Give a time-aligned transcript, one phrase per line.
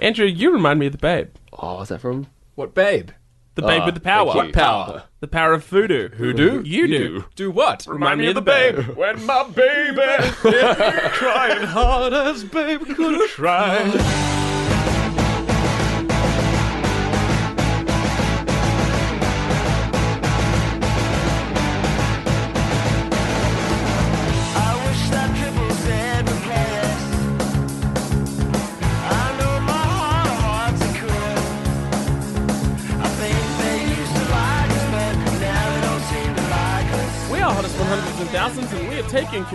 [0.00, 1.28] Andrew, you remind me of the babe.
[1.52, 2.26] Oh, is that from?
[2.54, 3.10] What, babe?
[3.54, 4.32] The babe Ah, with the power.
[4.32, 4.42] thank you.
[4.44, 5.02] What power?
[5.20, 6.08] The power of voodoo.
[6.08, 6.62] Hoodoo?
[6.64, 7.24] You do.
[7.36, 7.86] Do what?
[7.86, 8.78] Remind me of the babe.
[8.96, 10.34] When my baby is
[11.12, 14.38] crying hard as babe could cry.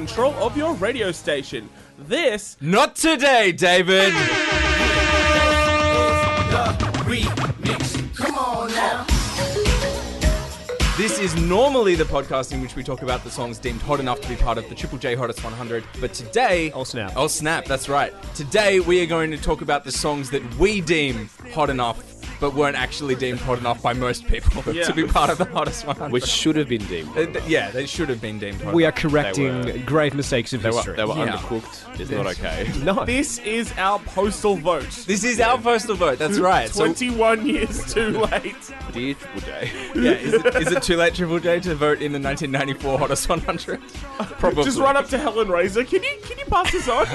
[0.08, 1.70] Control of your radio station.
[2.00, 4.14] This Not today, David.
[10.98, 14.20] This is normally the podcast in which we talk about the songs deemed hot enough
[14.22, 15.84] to be part of the Triple J Hottest 100.
[16.02, 17.14] But today, Oh, snap.
[17.16, 18.14] oh snap, that's right.
[18.34, 22.54] Today we are going to talk about the songs that we deem hot enough, but
[22.54, 24.84] weren't actually deemed hot enough by most people Yeah.
[24.88, 26.12] to be part of the Hottest 100.
[26.12, 27.10] Which should have been deemed.
[27.18, 28.74] Uh, th- yeah, they should have been deemed hot.
[28.74, 30.96] We are correcting They grave mistakes of They were, history.
[30.98, 31.38] they were Yeah.
[31.38, 32.00] undercooked.
[32.00, 32.72] It's not okay.
[32.84, 33.06] no.
[33.06, 34.90] this is our postal vote.
[35.08, 36.20] This is our postal vote.
[36.20, 36.70] That's right.
[36.70, 38.56] So, 21 years too late.
[38.94, 39.72] Dear Triple J.
[39.96, 43.28] yeah, is it, is it too late, Triple J, to vote in the 1994 Hottest
[43.30, 43.82] 100?
[44.40, 44.64] Probably.
[44.64, 45.88] Just run up to Helen Razer.
[45.88, 47.06] Can you can you pass this on?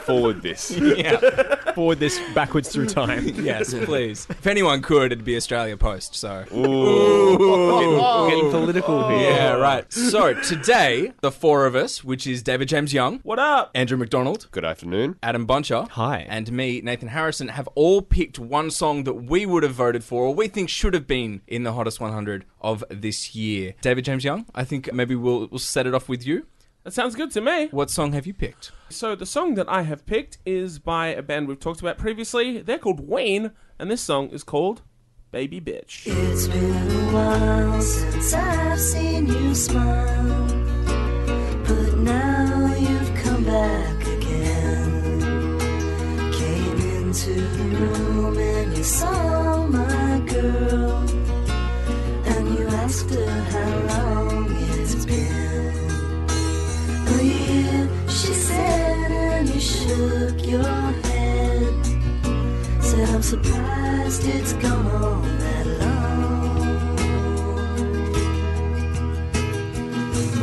[0.00, 0.70] forward this.
[0.70, 1.72] yeah.
[1.72, 3.26] Forward this backwards through time.
[3.42, 4.26] Yes, please.
[4.50, 6.16] If anyone could, it'd be Australia Post.
[6.16, 6.44] So.
[6.52, 8.28] Ooh.
[8.28, 9.08] Getting political oh.
[9.08, 9.30] here.
[9.30, 9.92] Yeah, right.
[9.92, 13.70] So today, the four of us, which is David James Young, what up?
[13.76, 15.14] Andrew McDonald, Good afternoon.
[15.22, 16.26] Adam Boncher, Hi.
[16.28, 20.24] and me, Nathan Harrison, have all picked one song that we would have voted for,
[20.24, 23.74] or we think should have been in the hottest 100 of this year.
[23.82, 26.48] David James Young, I think maybe we'll, we'll set it off with you.
[26.82, 27.68] That sounds good to me.
[27.68, 28.72] What song have you picked?
[28.88, 32.62] So the song that I have picked is by a band we've talked about previously.
[32.62, 34.82] They're called Ween, and this song is called
[35.32, 36.02] Baby Bitch.
[36.04, 40.46] It's been a while since I've seen you smile,
[41.66, 45.58] but now you've come back again.
[46.30, 50.98] Came into the room and you saw my girl,
[52.26, 55.90] and you asked her how long it's been.
[57.08, 60.89] A year, she said, and you shook your head.
[63.20, 66.96] I'm surprised it's gone on that long.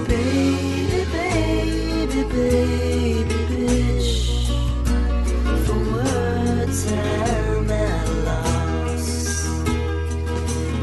[0.05, 4.13] Baby, baby, baby, bitch.
[5.65, 9.09] For words I'm at loss.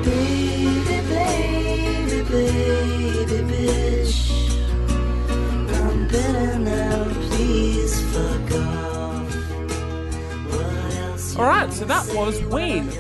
[0.05, 4.17] Baby, baby, baby, bitch.
[5.81, 8.94] I'm better now, please fuck off.
[11.37, 12.91] What else you All right, so that was Ween.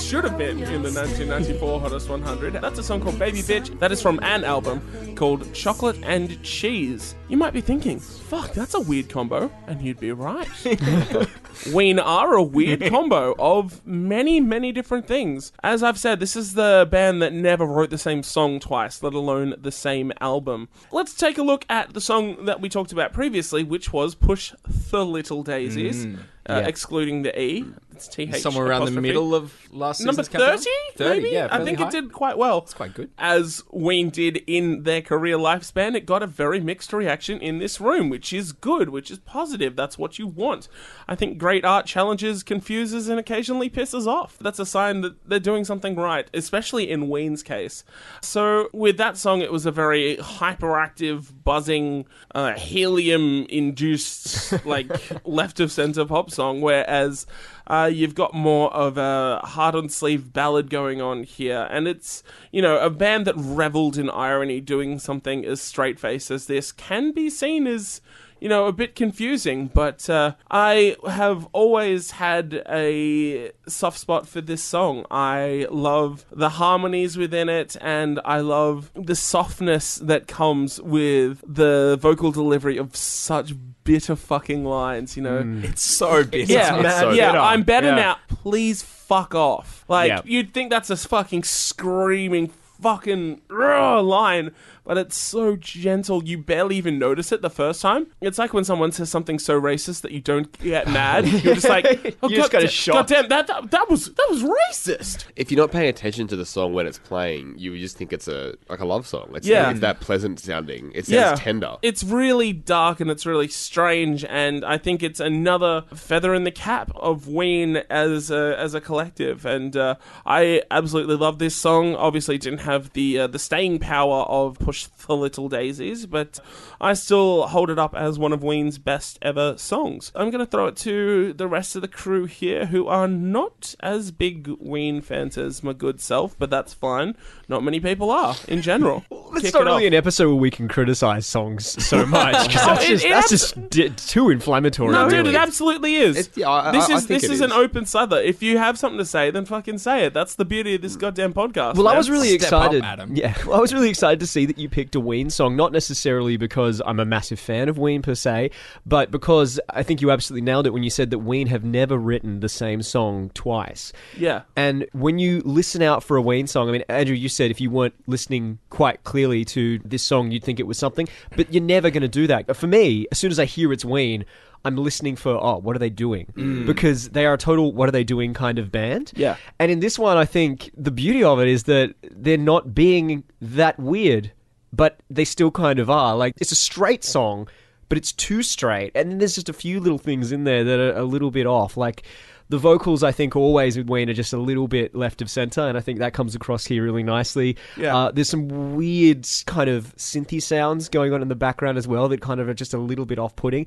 [0.00, 2.54] Should have been in the 1994 Hottest 100.
[2.54, 3.78] That's a song called Baby Bitch.
[3.78, 7.14] That is from an album called Chocolate and Cheese.
[7.28, 9.50] You might be thinking, fuck, that's a weird combo.
[9.66, 10.48] And you'd be right.
[11.72, 15.52] Ween are a weird combo of many, many different things.
[15.62, 19.14] As I've said, this is the band that never wrote the same song twice, let
[19.14, 20.68] alone the same album.
[20.90, 24.54] Let's take a look at the song that we talked about previously, which was Push
[24.90, 26.08] the Little Daisies, uh,
[26.48, 26.58] yeah.
[26.58, 27.66] excluding the E.
[27.94, 28.40] It's TH.
[28.40, 30.64] Somewhere around the middle of last Number season's?
[30.64, 30.70] 30?
[30.96, 31.34] 30, maybe?
[31.34, 31.46] yeah.
[31.46, 31.88] I fairly think high.
[31.88, 32.58] it did quite well.
[32.58, 33.10] It's quite good.
[33.18, 37.80] As Ween did in their career lifespan, it got a very mixed reaction in this
[37.80, 39.76] room, which is good, which is positive.
[39.76, 40.68] That's what you want.
[41.08, 44.38] I think great art challenges, confuses, and occasionally pisses off.
[44.40, 47.84] That's a sign that they're doing something right, especially in Ween's case.
[48.20, 54.90] So, with that song, it was a very hyperactive, buzzing, uh, helium induced, like,
[55.26, 57.26] left of center pop song, whereas
[57.66, 61.68] uh, you've got more of a hard on sleeve ballad going on here.
[61.70, 66.30] And it's, you know, a band that reveled in irony doing something as straight faced
[66.30, 68.00] as this can be seen as.
[68.42, 74.40] You know, a bit confusing, but uh, I have always had a soft spot for
[74.40, 75.06] this song.
[75.12, 81.96] I love the harmonies within it, and I love the softness that comes with the
[82.02, 83.52] vocal delivery of such
[83.84, 85.60] bitter fucking lines, you know?
[85.62, 86.52] It's so bitter.
[86.52, 87.38] Yeah, It's so yeah, bitter.
[87.38, 87.94] I'm better Yeah.
[87.94, 88.16] now.
[88.28, 89.84] Please fuck off.
[89.88, 90.20] Like Yeah.
[90.24, 92.50] you'd think that's a fucking screaming
[92.80, 94.50] fucking raw line,
[94.84, 98.06] but it's so gentle you barely even notice it the first time.
[98.20, 101.26] It's like when someone says something so racist that you don't get mad.
[101.26, 102.94] You're just like, oh, You just got a da- shock.
[102.94, 105.24] God damn, that, that that was that was racist.
[105.36, 108.28] If you're not paying attention to the song when it's playing, you just think it's
[108.28, 109.30] a like a love song.
[109.34, 109.70] It's, Yeah.
[109.70, 110.92] it's that pleasant sounding.
[110.94, 111.76] It sounds yeah, tender.
[111.82, 116.50] It's really dark and it's really strange, and I think it's another feather in the
[116.50, 119.44] cap of Ween as a, as a collective.
[119.46, 119.96] And uh,
[120.26, 121.94] I absolutely love this song.
[121.94, 124.71] Obviously, it didn't have the uh, the staying power of Push
[125.06, 126.38] the Little Daisies, but
[126.80, 130.12] I still hold it up as one of Ween's best ever songs.
[130.14, 133.74] I'm going to throw it to the rest of the crew here, who are not
[133.80, 137.16] as big Ween fans as my good self, but that's fine.
[137.48, 139.04] Not many people are in general.
[139.34, 139.92] It's Kick not it really off.
[139.92, 142.34] an episode where we can criticize songs so much.
[142.52, 144.92] 'cause Oh, that's it- just, it that's abs- just di- too inflammatory.
[144.92, 145.30] No, dude, really.
[145.30, 146.18] it absolutely is.
[146.18, 148.20] It's- yeah, I- this I- I is think this it is, an open slather.
[148.20, 150.12] If you have something to say, then fucking say it.
[150.12, 151.76] That's the beauty of this goddamn podcast.
[151.76, 152.84] Well, I was really Step up, excited.
[152.84, 153.16] Adam.
[153.16, 155.72] Yeah, well, I was really excited to see that you picked a Ween song, not
[155.72, 158.50] necessarily because I'm a massive fan of Ween per se,
[158.86, 161.98] but because I think you absolutely nailed it when you said that Ween have never
[161.98, 163.92] written the same song twice.
[164.16, 164.42] yeah.
[164.56, 167.60] And when you listen out for a Ween song, I mean, Andrew, you said if
[167.60, 171.62] you weren't listening quite clearly to this song, you'd think it was something, but you're
[171.62, 172.56] never going to do that.
[172.56, 174.24] For me, as soon as I hear it's Ween,
[174.64, 176.26] I'm listening for, oh, what are they doing?
[176.36, 176.66] Mm.
[176.66, 179.12] Because they are a total what are they doing kind of band.
[179.16, 179.36] Yeah.
[179.58, 183.24] And in this one, I think the beauty of it is that they're not being
[183.40, 184.32] that weird,
[184.72, 186.16] but they still kind of are.
[186.16, 187.48] Like, it's a straight song,
[187.88, 188.92] but it's too straight.
[188.94, 191.46] And then there's just a few little things in there that are a little bit
[191.46, 191.76] off.
[191.76, 192.04] Like,
[192.48, 195.62] the vocals, I think, always with Ween are just a little bit left of center,
[195.62, 197.56] and I think that comes across here really nicely.
[197.78, 197.96] Yeah.
[197.96, 202.08] Uh, there's some weird kind of synthy sounds going on in the background as well
[202.08, 203.66] that kind of are just a little bit off putting.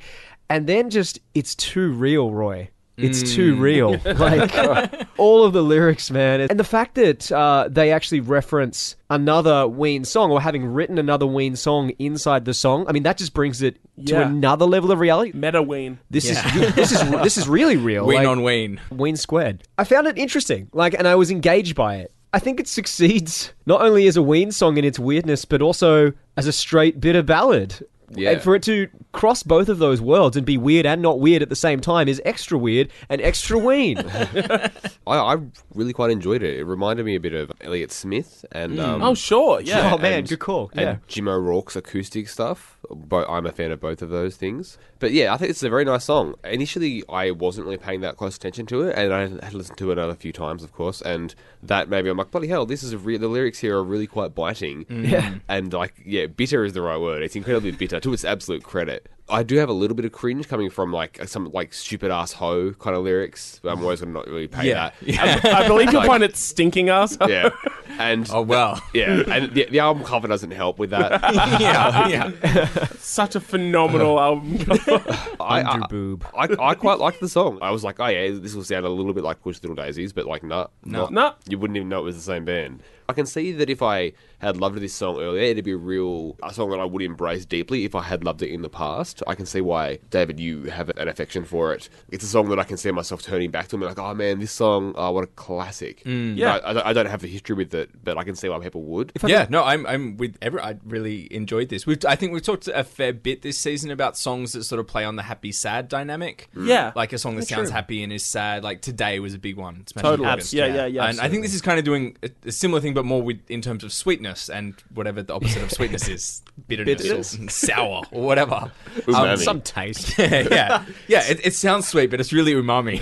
[0.51, 2.69] And then just, it's too real, Roy.
[2.97, 3.99] It's too real.
[4.15, 6.41] Like all of the lyrics, man.
[6.41, 11.25] And the fact that uh, they actually reference another Ween song or having written another
[11.27, 14.99] Ween song inside the song, I mean, that just brings it to another level of
[14.99, 15.31] reality.
[15.33, 15.99] Meta Ween.
[16.09, 16.41] This is
[16.75, 18.05] this is this is really real.
[18.05, 18.79] Ween Like, on Ween.
[18.89, 19.63] Ween squared.
[19.77, 22.11] I found it interesting, like, and I was engaged by it.
[22.33, 26.11] I think it succeeds not only as a Ween song in its weirdness, but also
[26.35, 27.75] as a straight bitter ballad.
[28.15, 28.31] Yeah.
[28.31, 31.41] And for it to cross both of those worlds and be weird and not weird
[31.41, 33.97] at the same time is extra weird and extra Ween.
[34.47, 34.69] I,
[35.07, 35.37] I
[35.73, 36.57] really quite enjoyed it.
[36.59, 39.61] It reminded me a bit of Elliott Smith and um, Oh, sure.
[39.61, 39.93] Yeah.
[39.93, 40.71] oh man, and- good call.
[40.73, 42.77] and Jim O'Rourke's acoustic stuff.
[42.89, 44.77] Bo- I'm a fan of both of those things.
[44.99, 46.35] But yeah, I think it's a very nice song.
[46.43, 49.89] Initially, I wasn't really paying that close attention to it, and I had listened to
[49.89, 51.01] it another few times, of course.
[51.01, 51.33] And
[51.63, 54.05] that maybe I'm like, bloody hell, this is a re- the lyrics here are really
[54.05, 54.85] quite biting.
[54.87, 55.35] Yeah.
[55.49, 57.23] And like, yeah, bitter is the right word.
[57.23, 59.09] It's incredibly bitter to its absolute credit.
[59.27, 62.31] I do have a little bit of cringe coming from like some like stupid ass
[62.33, 63.59] hoe kind of lyrics.
[63.63, 64.91] But I'm always gonna not really pay Yeah.
[65.03, 65.45] that.
[65.55, 67.17] I believe you'll find it stinking ass.
[67.27, 67.49] yeah.
[67.97, 68.81] And Oh well.
[68.93, 71.11] yeah, and the, the album cover doesn't help with that.
[71.61, 72.75] yeah, yeah.
[72.99, 74.57] Such a phenomenal album.
[74.67, 76.25] I, Andrew I, Boob.
[76.37, 77.59] I, I quite liked the song.
[77.61, 80.13] I was like, oh yeah, this will sound a little bit like Push Little Daisies,
[80.13, 81.33] but like, nah, no, Nah.
[81.47, 82.81] you wouldn't even know it was the same band.
[83.07, 86.35] I can see that if I had loved this song earlier, it'd be a real
[86.41, 89.21] a song that I would embrace deeply if I had loved it in the past.
[89.27, 91.87] I can see why, David, you have an affection for it.
[92.09, 94.15] It's a song that I can see myself turning back to and be like, oh
[94.15, 96.03] man, this song, oh, what a classic.
[96.03, 96.35] Mm.
[96.35, 96.55] Yeah.
[96.57, 98.57] I, I don't- I don't have the history with it, but I can see why
[98.59, 99.11] people would.
[99.25, 100.59] Yeah, no, I'm I'm with every.
[100.61, 101.85] I really enjoyed this.
[101.85, 104.87] We've I think we've talked a fair bit this season about songs that sort of
[104.87, 106.49] play on the happy sad dynamic.
[106.55, 106.67] Mm.
[106.67, 106.91] Yeah.
[106.95, 107.75] like a song that sounds true.
[107.75, 108.63] happy and is sad.
[108.63, 109.77] Like today was a big one.
[109.81, 110.27] It's Totally.
[110.27, 110.53] August.
[110.53, 112.93] Yeah, yeah, yeah, And I think this is kind of doing a, a similar thing,
[112.93, 117.01] but more with in terms of sweetness and whatever the opposite of sweetness is, bitterness,
[117.03, 117.39] Bitterness.
[117.39, 118.71] or sour or whatever.
[119.01, 119.29] Umami.
[119.31, 120.17] Um, Some taste.
[120.17, 121.23] yeah, yeah.
[121.29, 123.01] It, it sounds sweet, but it's really umami.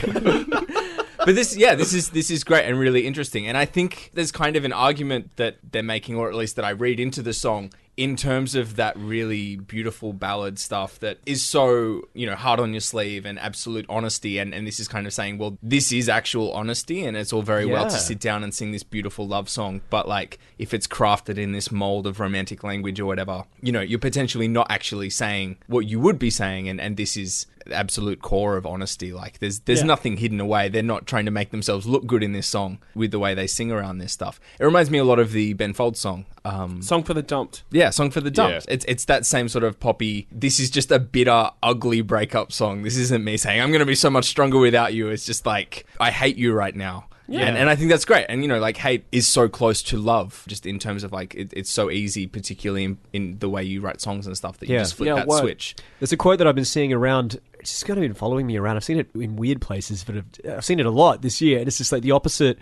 [1.25, 3.47] but this, yeah, this is this is great and really interesting.
[3.47, 6.65] And I think there's kind of an argument that they're making, or at least that
[6.65, 11.43] I read into the song, in terms of that really beautiful ballad stuff that is
[11.43, 14.37] so you know hard on your sleeve and absolute honesty.
[14.37, 17.41] And and this is kind of saying, well, this is actual honesty, and it's all
[17.41, 20.87] very well to sit down and sing this beautiful love song, but like if it's
[20.87, 25.09] crafted in this mold of romantic language or whatever, you know, you're potentially not actually
[25.09, 29.13] saying what you would be saying, and and this is absolute core of honesty.
[29.13, 29.85] Like there's there's Yeah.
[29.87, 30.69] nothing hidden away.
[30.69, 33.47] They're not trying to make themselves look good in this song with the way they
[33.47, 34.39] sing around this stuff.
[34.59, 36.25] It reminds me a lot of the Ben Folds song.
[36.45, 37.63] Um, Song for the Dumped.
[37.71, 38.73] yeah, song for the Dumped." Yeah.
[38.73, 40.27] It's it's that same sort of poppy.
[40.31, 42.83] This is just a bitter, ugly breakup song.
[42.83, 45.07] This isn't me saying I'm going to be so much stronger without you.
[45.09, 47.05] It's just like I hate you right now.
[47.29, 47.43] Yeah.
[47.47, 48.25] And, and I think that's great.
[48.27, 51.33] And you know, like hate is so close to love, just in terms of like
[51.33, 54.67] it, it's so easy, particularly in, in the way you write songs and stuff, that
[54.67, 55.39] you just flip Yeah, that word.
[55.39, 55.75] switch.
[56.01, 57.39] There's a quote that I've been seeing around.
[57.63, 58.75] It's just kind of been following me around.
[58.77, 60.25] I've seen it in weird places, but I've,
[60.57, 61.59] I've seen it a lot this year.
[61.59, 62.57] And it's just like the opposite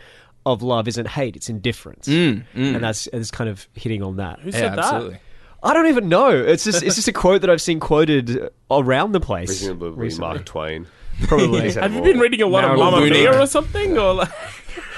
[0.45, 4.39] of love isn't hate; it's indifference, Mm, and that's it's kind of hitting on that.
[4.39, 4.79] Who Yeah, said that?
[4.79, 5.19] absolutely.
[5.63, 6.29] I don't even know.
[6.29, 9.49] It's just it's just a quote that I've seen quoted around the place.
[9.49, 10.27] Presumably recently.
[10.29, 10.87] Mark Twain.
[11.23, 11.71] Probably.
[11.73, 13.19] Have you been reading a lot of Marilyn Mamma Mooney.
[13.19, 13.97] Mia or something?
[13.97, 14.29] Or like,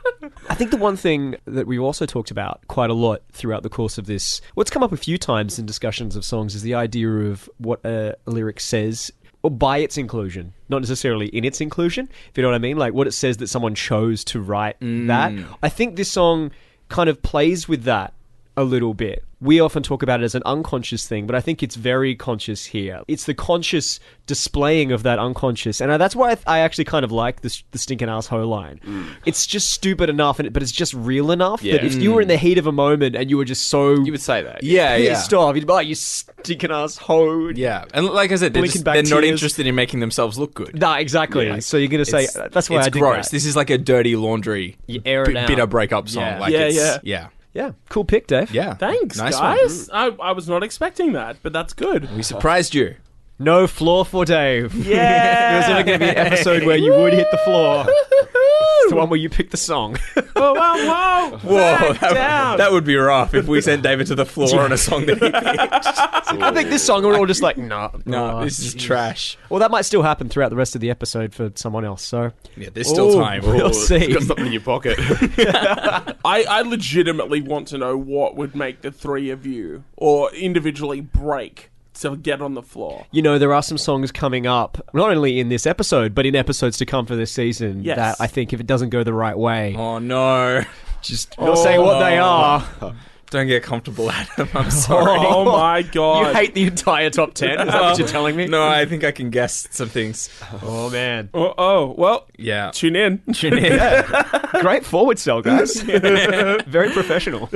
[0.50, 3.70] I think the one thing that we've also talked about quite a lot throughout the
[3.70, 6.74] course of this, what's come up a few times in discussions of songs, is the
[6.74, 9.12] idea of what a lyric says.
[9.44, 12.78] Or by its inclusion, not necessarily in its inclusion, if you know what I mean.
[12.78, 15.32] Like what it says that someone chose to write that.
[15.32, 15.46] Mm.
[15.62, 16.52] I think this song
[16.90, 18.14] kind of plays with that
[18.58, 19.24] a little bit.
[19.40, 22.66] We often talk about it as an unconscious thing, but I think it's very conscious
[22.66, 23.04] here.
[23.08, 27.06] It's the conscious displaying of that unconscious, and uh, that's why I, I actually kind
[27.06, 28.80] of like the, the stinking asshole line.
[28.84, 29.10] Mm.
[29.28, 31.86] It's just stupid enough, and it, but it's just real enough that Yeah.
[31.86, 32.40] if you were in the mm.
[32.40, 34.64] heat of a moment and you were just so You would say that.
[34.64, 35.14] Yeah, yeah.
[35.14, 38.84] pissed off, you'd be like, "You stinking asshole." Yeah, and like I said, they're, just,
[38.84, 40.80] they're not interested in making themselves look good.
[40.80, 41.46] Nah, exactly.
[41.46, 41.60] Yeah.
[41.60, 43.26] So you're gonna say It's- uh, that's why it's I gross.
[43.26, 43.32] that.
[43.32, 46.24] This is like a dirty laundry, You air it bitter breakup song.
[46.24, 46.40] Yeah.
[46.40, 46.98] Like Yeah, it's, yeah.
[47.04, 48.52] yeah, Yeah, cool pick, Dave.
[48.52, 48.76] yeah.
[48.76, 49.58] thanks, nice one.
[49.58, 49.90] guys.
[49.90, 52.08] I, I was not expecting that, but that's good.
[52.16, 52.98] We surprised you.
[53.40, 54.74] No floor for Dave.
[54.88, 55.52] Yeah.
[55.52, 57.86] There was only going to be an episode where you would hit the floor.
[57.88, 59.98] It's the one where you pick the song.
[60.16, 61.38] Whoa, whoa, whoa!
[61.44, 62.58] Whoa, Back that, down.
[62.58, 65.16] that would be rough if we sent David to the floor on a song that
[65.18, 66.42] he picked.
[66.42, 67.92] I think this song, we're all just like, nah.
[68.06, 68.44] No, nah.
[68.46, 69.38] this is trash.
[69.50, 72.06] Well, that might still happen throughout the rest of the episode for someone else.
[72.06, 73.22] So Yeah, there's still Ooh.
[73.22, 73.42] time.
[73.46, 74.06] We'll see.
[74.06, 74.96] You've got something in your pocket.
[75.00, 81.02] I, I legitimately want to know what would make the three of you, or individually,
[81.02, 83.06] break to get on the floor.
[83.12, 86.36] you know, there are some songs coming up, not only in this episode, but in
[86.36, 87.84] episodes to come for this season.
[87.84, 87.98] Yes.
[87.98, 90.64] That I think if it doesn't go the right way, Oh no!
[91.02, 92.24] just not saying what they oh.
[92.26, 92.96] are.
[93.30, 94.48] Don't get comfortable, Adam.
[94.54, 95.20] I'm sorry.
[95.20, 96.28] Oh my god!
[96.28, 97.60] You hate the entire top ten.
[97.60, 98.48] Is that what you're telling me?
[98.48, 100.30] No, I think I can guess some things.
[100.64, 102.72] Oh man, Oh, oh, well, Yeah.
[102.72, 103.22] tune in.
[103.34, 103.78] Tune in.
[104.62, 105.82] great forward sell, guys.
[105.82, 107.50] Very professional.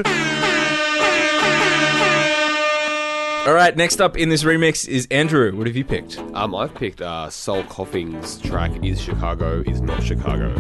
[3.46, 5.56] All right, next up in this remix is Andrew.
[5.58, 6.20] What have you picked?
[6.36, 10.54] um, I've picked uh, Soul Coughing's track "Is Chicago Is Not Chicago."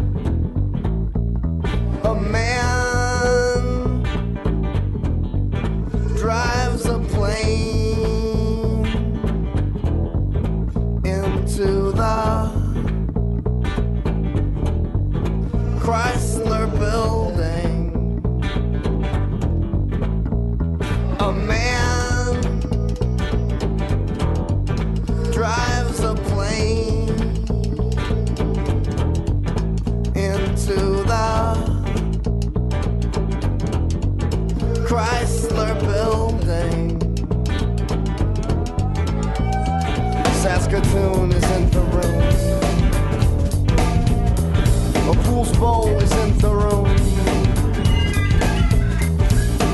[2.04, 4.02] A man
[6.18, 8.86] drives a plane
[11.06, 12.52] into the
[15.82, 16.41] Chrysler
[40.92, 42.22] Saskatoon is in the room.
[45.10, 46.86] A Pools Bowl is in the room.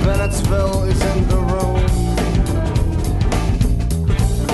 [0.05, 1.81] Bennettsville is in the room.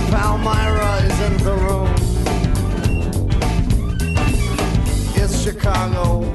[0.10, 1.90] Palmyra is in the room.
[5.16, 6.32] It's Chicago.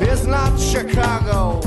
[0.00, 1.60] It's not Chicago.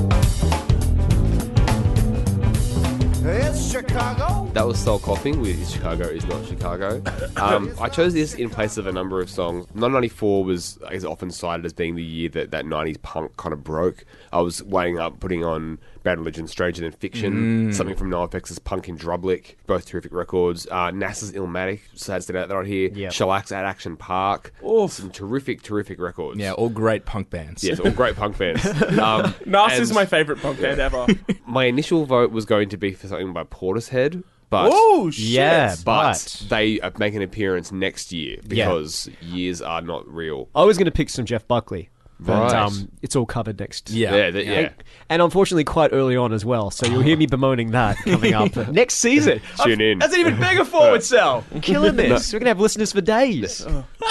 [3.24, 4.47] It's Chicago.
[4.58, 7.04] That was Soul Coughing with Chicago Is Not Chicago."
[7.38, 9.68] Um, I chose this in place of a number of songs.
[9.76, 13.64] 1994 was is often cited as being the year that that 90s punk kind of
[13.64, 14.06] broke.
[14.34, 18.90] I was weighing up putting on Bad Religion, Stranger Than Fiction, something from NoFX's Punk
[18.90, 20.66] in Drublic, both terrific records.
[20.72, 22.90] Uh, Nas's Illmatic, sad to out there on here.
[22.92, 23.12] Yep.
[23.12, 24.54] Shellac's at Action Park.
[24.66, 24.92] Oof.
[24.92, 26.40] Some terrific, terrific records.
[26.40, 27.64] Yeah, all great punk bands.
[27.64, 28.66] Yes, all great punk bands.
[28.98, 31.06] Um, Nas and is my favorite punk band ever.
[31.46, 35.26] my initial vote was going to be for something by Portishead, but oh shit!
[35.26, 40.48] Yeah, but but they uh, make an appearance next year because years are not real.
[40.56, 41.90] I was going to pick some Jeff Buckley,
[42.20, 42.54] but Right.
[42.56, 43.90] um, it's all covered next.
[43.90, 44.16] Yeah.
[44.16, 44.70] Yeah, th- yeah.
[45.10, 46.72] And unfortunately, quite early on as well.
[46.72, 49.42] So you'll hear me bemoaning that coming up next season.
[49.64, 50.00] Tune in.
[50.00, 51.44] That's an even bigger forward sell.
[51.62, 52.32] Killing this.
[52.34, 53.66] We're gonna have listeners for days.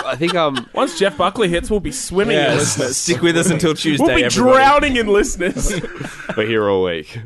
[0.05, 2.97] I think um Once Jeff Buckley hits, we'll be swimming in listeners.
[2.97, 4.05] stick with us until Tuesday.
[4.05, 4.53] We'll be everybody.
[4.57, 5.73] drowning in listeners.
[6.37, 7.19] we're here all week.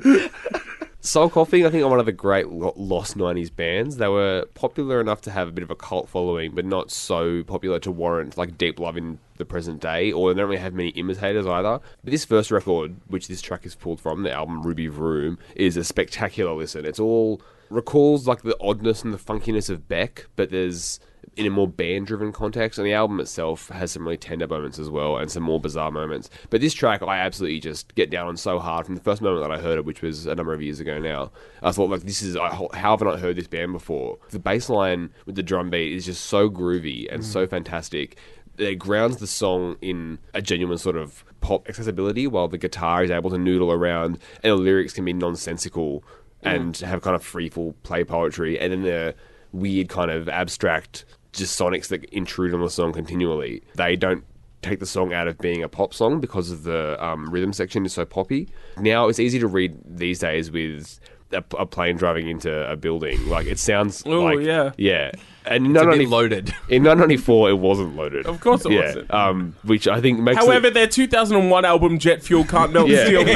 [1.03, 3.97] Soul Coughing, I think, are one of the great lost '90s bands.
[3.97, 7.43] They were popular enough to have a bit of a cult following, but not so
[7.43, 10.13] popular to warrant like deep love in the present day.
[10.13, 11.81] Or they don't really have many imitators either.
[12.05, 15.79] But this first record, which this track is pulled from, the album Ruby Vroom, is
[15.79, 16.85] a spectacular listen.
[16.85, 17.41] It's all
[17.71, 21.01] recalls like the oddness and the funkiness of Beck, but there's
[21.37, 24.79] in a more band driven context and the album itself has some really tender moments
[24.79, 26.29] as well and some more bizarre moments.
[26.51, 29.43] But this track i absolutely just get down on so hard from the first moment
[29.43, 31.31] that i heard it which was a number of years ago now.
[31.63, 34.19] I thought like this is I, how have i not heard this band before?
[34.31, 37.51] The bass line with the drum beat is just so groovy and so mm.
[37.51, 38.17] fantastic.
[38.59, 43.11] It grounds the song in a genuine sort of pop accessibility, while the guitar is
[43.11, 46.05] able to noodle around, and the lyrics can be nonsensical
[46.43, 49.15] and have kind of freefall play poetry, and then the
[49.53, 53.63] weird kind of abstract just sonics that intrude on the song continually.
[53.77, 54.25] They don't
[54.63, 57.87] take the song out of being a pop song because of the um, rhythm section
[57.87, 58.49] is so poppy.
[58.79, 60.99] Now it's easy to read these days with
[61.33, 63.29] a, a plane driving into a building.
[63.29, 64.73] Like it sounds Oh, like yeah.
[64.77, 65.13] yeah.
[65.47, 66.49] And It's not a bit only loaded.
[66.69, 68.27] in 1994, it wasn't loaded.
[68.27, 68.85] Of course it yeah.
[68.87, 69.15] wasn't.
[69.15, 73.07] Um, which I think makes However, it, their 2001 album Jet Fuel Can't Melt Yeah.
[73.07, 73.25] Steel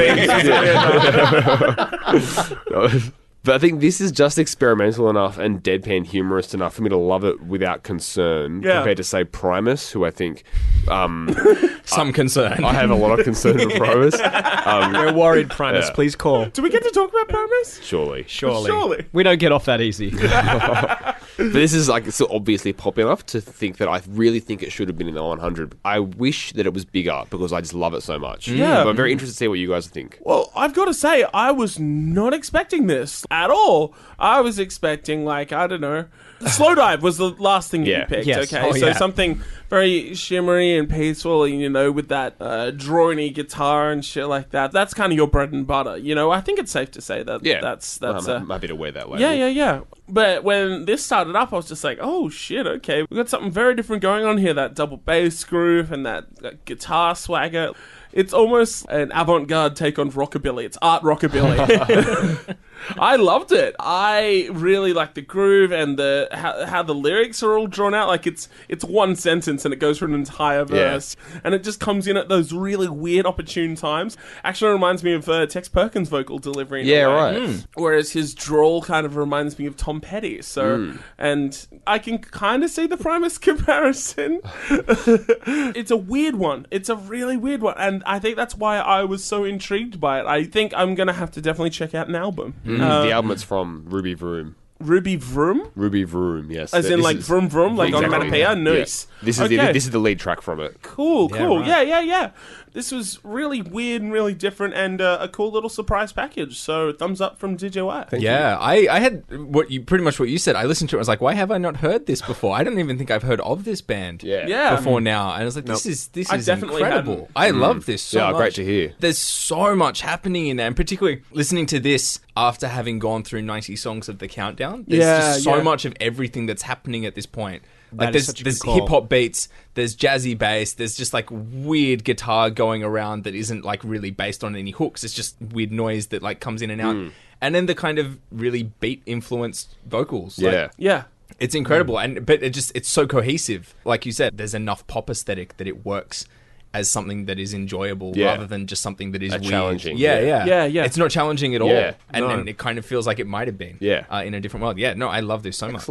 [2.93, 3.13] Beams.
[3.45, 6.97] but I think this is just experimental enough and deadpan humorous enough for me to
[6.97, 8.63] love it without concern.
[8.63, 8.77] Yeah.
[8.77, 10.45] Compared to say Primus, who I think
[10.89, 11.35] um,
[11.85, 12.65] Some concern.
[12.65, 14.19] I have a lot of concern for Primus.
[14.21, 15.87] Um, We're worried, Primus.
[15.89, 15.95] Yeah.
[15.95, 16.47] Please call.
[16.47, 17.81] Do we get to talk about Primus?
[17.83, 18.25] surely.
[18.27, 18.71] Surely.
[18.71, 19.05] Surely.
[19.13, 20.11] We don't get off that easy.
[21.37, 24.71] But this is like so obviously pop enough to think that I really think it
[24.71, 25.77] should have been in the 100.
[25.85, 28.49] I wish that it was bigger because I just love it so much.
[28.49, 28.85] Yeah.
[28.85, 30.19] But I'm very interested to see what you guys think.
[30.21, 33.95] Well, I've got to say, I was not expecting this at all.
[34.19, 36.07] I was expecting, like, I don't know.
[36.45, 38.01] Slowdive was the last thing Yeah.
[38.01, 38.53] you picked, Yes.
[38.53, 38.67] okay?
[38.67, 38.93] Oh, so yeah.
[38.93, 44.27] something very shimmery and peaceful, and you know, with that uh, drawing guitar and shit
[44.29, 44.73] like that.
[44.73, 46.31] That's kind of your bread and butter, you know?
[46.31, 47.61] I think it's safe to say that Yeah.
[47.61, 47.99] that's.
[47.99, 49.21] that's I'm, uh, I'm happy to wear that label.
[49.21, 49.81] Yeah, yeah, yeah.
[50.09, 53.01] But when this started up, I was just like, oh shit, okay.
[53.09, 54.53] We've got something very different going on here.
[54.55, 57.73] That double bass groove and that, that guitar swagger.
[58.13, 60.65] It's almost an avant garde take on rockabilly.
[60.65, 62.57] It's art rockabilly.
[62.99, 63.75] I loved it.
[63.81, 68.09] I really like the groove and the how, how the lyrics are all drawn out.
[68.09, 71.81] Like it's it's one sentence and it goes for an entire verse, and it just
[71.81, 74.17] comes in at those really weird, opportune times.
[74.45, 76.83] Actually, reminds me of uh, Tex Perkins' vocal delivery.
[76.83, 77.67] in Yeah, right.
[77.75, 80.43] Whereas his drawl kind of reminds me of Tom Petty.
[80.43, 80.97] So, Hmm.
[81.19, 84.41] and I can kind of see the Primus comparison.
[84.71, 86.67] it's a weird one.
[86.71, 90.21] It's a really weird one, and I think that's why I was so intrigued by
[90.21, 90.27] it.
[90.27, 92.55] I think I'm gonna have to definitely check out an album.
[92.65, 94.57] Mm, Uh, the album it's from Ruby Vroom.
[94.81, 96.75] Ruby Vroom, Ruby Vroom, yes.
[96.75, 98.09] as in like is- Vroom Vroom, like Exactly.
[98.15, 98.55] onomatopoeia.
[98.57, 99.07] Nice.
[99.21, 99.25] Yeah.
[99.27, 99.57] This is Okay.
[99.69, 100.83] the, this is the lead track from it.
[100.83, 101.59] Cool, Yeah, cool.
[101.61, 101.67] right.
[101.69, 102.31] Yeah, yeah, yeah.
[102.75, 106.59] This was really weird and really different and uh, a cool little surprise package.
[106.59, 108.21] So thumbs up from DJY.
[108.21, 110.57] yeah, I, I had what you pretty much what you said.
[110.57, 110.99] I listened to it.
[110.99, 112.55] I was like, why have I not heard this before?
[112.55, 114.23] I don't even think I've heard of this band.
[114.25, 114.47] Yeah.
[114.47, 114.75] Yeah.
[114.77, 117.15] Before now, and I was like, this is this I is definitely incredible.
[117.15, 117.31] hadn't.
[117.37, 118.37] I love this so Yeah, much.
[118.39, 118.93] great to hear.
[118.99, 123.43] There's so much happening in there, and particularly listening to this after having gone through
[123.43, 124.85] 90 songs of the countdown.
[124.89, 125.63] There's Yeah, just so yeah.
[125.63, 127.63] much of everything that's happening at this point.
[127.97, 132.51] That Like there's there's hip hop beats, there's jazzy bass, there's just like weird guitar
[132.51, 135.05] going around that isn't like really based on any hooks.
[135.05, 136.97] It's just weird noise that like comes in and out.
[136.97, 137.13] Mm.
[137.41, 140.39] And then the kind of really beat influenced vocals.
[140.39, 140.69] Like, Yeah.
[140.79, 141.03] Yeah.
[141.39, 143.75] it's incredible, and but it just it's so cohesive.
[143.85, 146.27] Like you said, there's enough pop aesthetic that it works
[146.75, 148.27] as something that is enjoyable Yeah.
[148.33, 149.51] rather than just something that is A weird.
[149.51, 150.27] challenging, Yeah, yeah.
[150.27, 150.85] yeah, Yeah, yeah.
[150.85, 152.31] It's not challenging at all, Yeah, and, no.
[152.31, 153.77] and it kind of feels like it might have been.
[153.81, 154.05] Yeah.
[154.13, 154.77] uh, in a different world.
[154.77, 155.87] Yeah, no, I love this so much.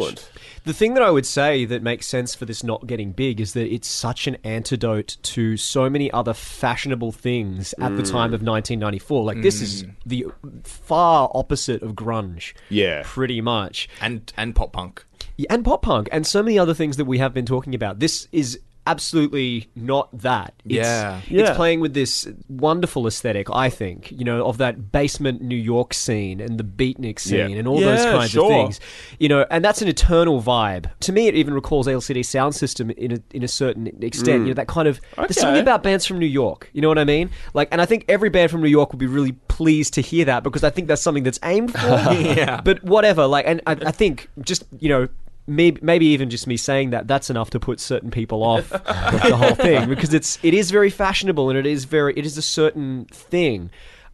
[0.65, 3.53] The thing that I would say that makes sense for this not getting big is
[3.53, 8.41] that it's such an antidote to so many other fashionable things at the time of
[8.43, 9.23] 1994.
[9.23, 10.25] Like, this is the
[10.63, 12.53] far opposite of grunge.
[12.69, 13.01] Yeah.
[13.05, 13.89] Pretty much.
[14.01, 15.05] and and pop punk.
[15.37, 17.99] Yeah, and pop punk and so many other things that we have been talking about.
[17.99, 20.53] This is absolutely not that.
[20.65, 21.17] It's, Yeah.
[21.25, 21.53] it's Yeah.
[21.55, 26.41] playing with this wonderful aesthetic, I think, you know, of that basement New York scene
[26.41, 27.57] and the beatnik scene Yeah.
[27.57, 28.43] and all those kinds sure.
[28.45, 28.79] of things.
[29.19, 30.89] You know, and that's an eternal vibe.
[31.01, 34.39] To me, it even recalls LCD sound system in a, in a certain extent.
[34.39, 34.47] You mm.
[34.47, 36.69] know, that kind of there's something about bands from New York.
[36.73, 37.29] You know what I mean?
[37.53, 40.25] Like, and I think every band from New York would be really pleased to hear
[40.25, 41.93] that because I think that's something that's aimed for.
[42.13, 42.61] Yeah.
[42.63, 45.07] But whatever, like, and I, I think just you know.
[45.45, 49.35] Maybe, maybe even just me saying that that's enough to put certain people off the
[49.35, 52.41] whole thing because it's it is very fashionable and it is very it is a
[52.41, 53.69] certain thing.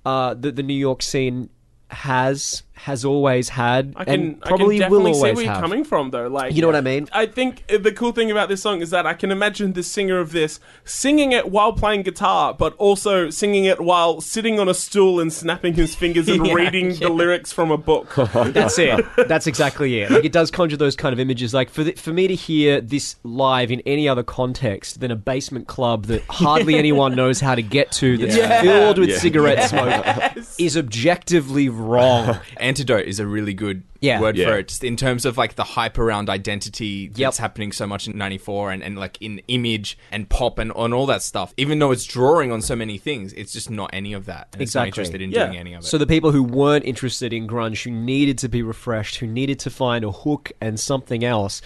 [0.06, 1.50] Uh, that the New York scene
[1.92, 5.44] has has always had I can, and probably I can will definitely see always where
[5.46, 5.62] you're have.
[5.62, 6.28] coming from, though.
[6.28, 7.08] Like, You know what I mean?
[7.12, 10.18] I think the cool thing about this song is that I can imagine the singer
[10.20, 14.74] of this singing it while playing guitar, but also singing it while sitting on a
[14.74, 18.14] stool and snapping his fingers and Yeah, reading the lyrics from a book.
[18.34, 19.06] That's it.
[19.28, 20.10] That's exactly it.
[20.12, 21.54] Like it does conjure those kind of images.
[21.54, 25.16] Like for the, for me to hear this live in any other context than a
[25.16, 28.62] basement club that hardly anyone knows how to get to, that's Yeah.
[28.62, 29.18] filled with Yeah.
[29.18, 32.40] cigarette smoke, is objectively wrong.
[32.70, 34.22] Antidote is a really good Yeah.
[34.22, 34.46] word Yeah.
[34.48, 37.36] for it, just in terms of like the hype around identity that's Yep.
[37.38, 41.06] happening so much in '94 and, and like in image and pop and on all
[41.08, 41.54] that stuff.
[41.58, 44.48] Even though it's drawing on so many things, it's just not any of that.
[44.54, 45.02] And It's not Exactly.
[45.02, 45.46] interested in Yeah.
[45.48, 45.88] doing any of it.
[45.88, 49.60] So the people who weren't interested in grunge, who needed to be refreshed, who needed
[49.60, 51.62] to find a hook and something else,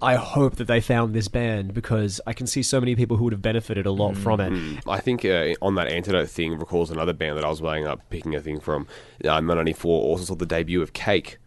[0.00, 3.24] I hope that they found this band because I can see so many people who
[3.24, 4.82] would have benefited a lot from it.
[4.86, 8.00] I think uh, on that antidote thing recalls another band that I was weighing up,
[8.10, 8.82] picking a thing from.
[9.24, 11.38] Uh, 1994 also saw the debut of Cake.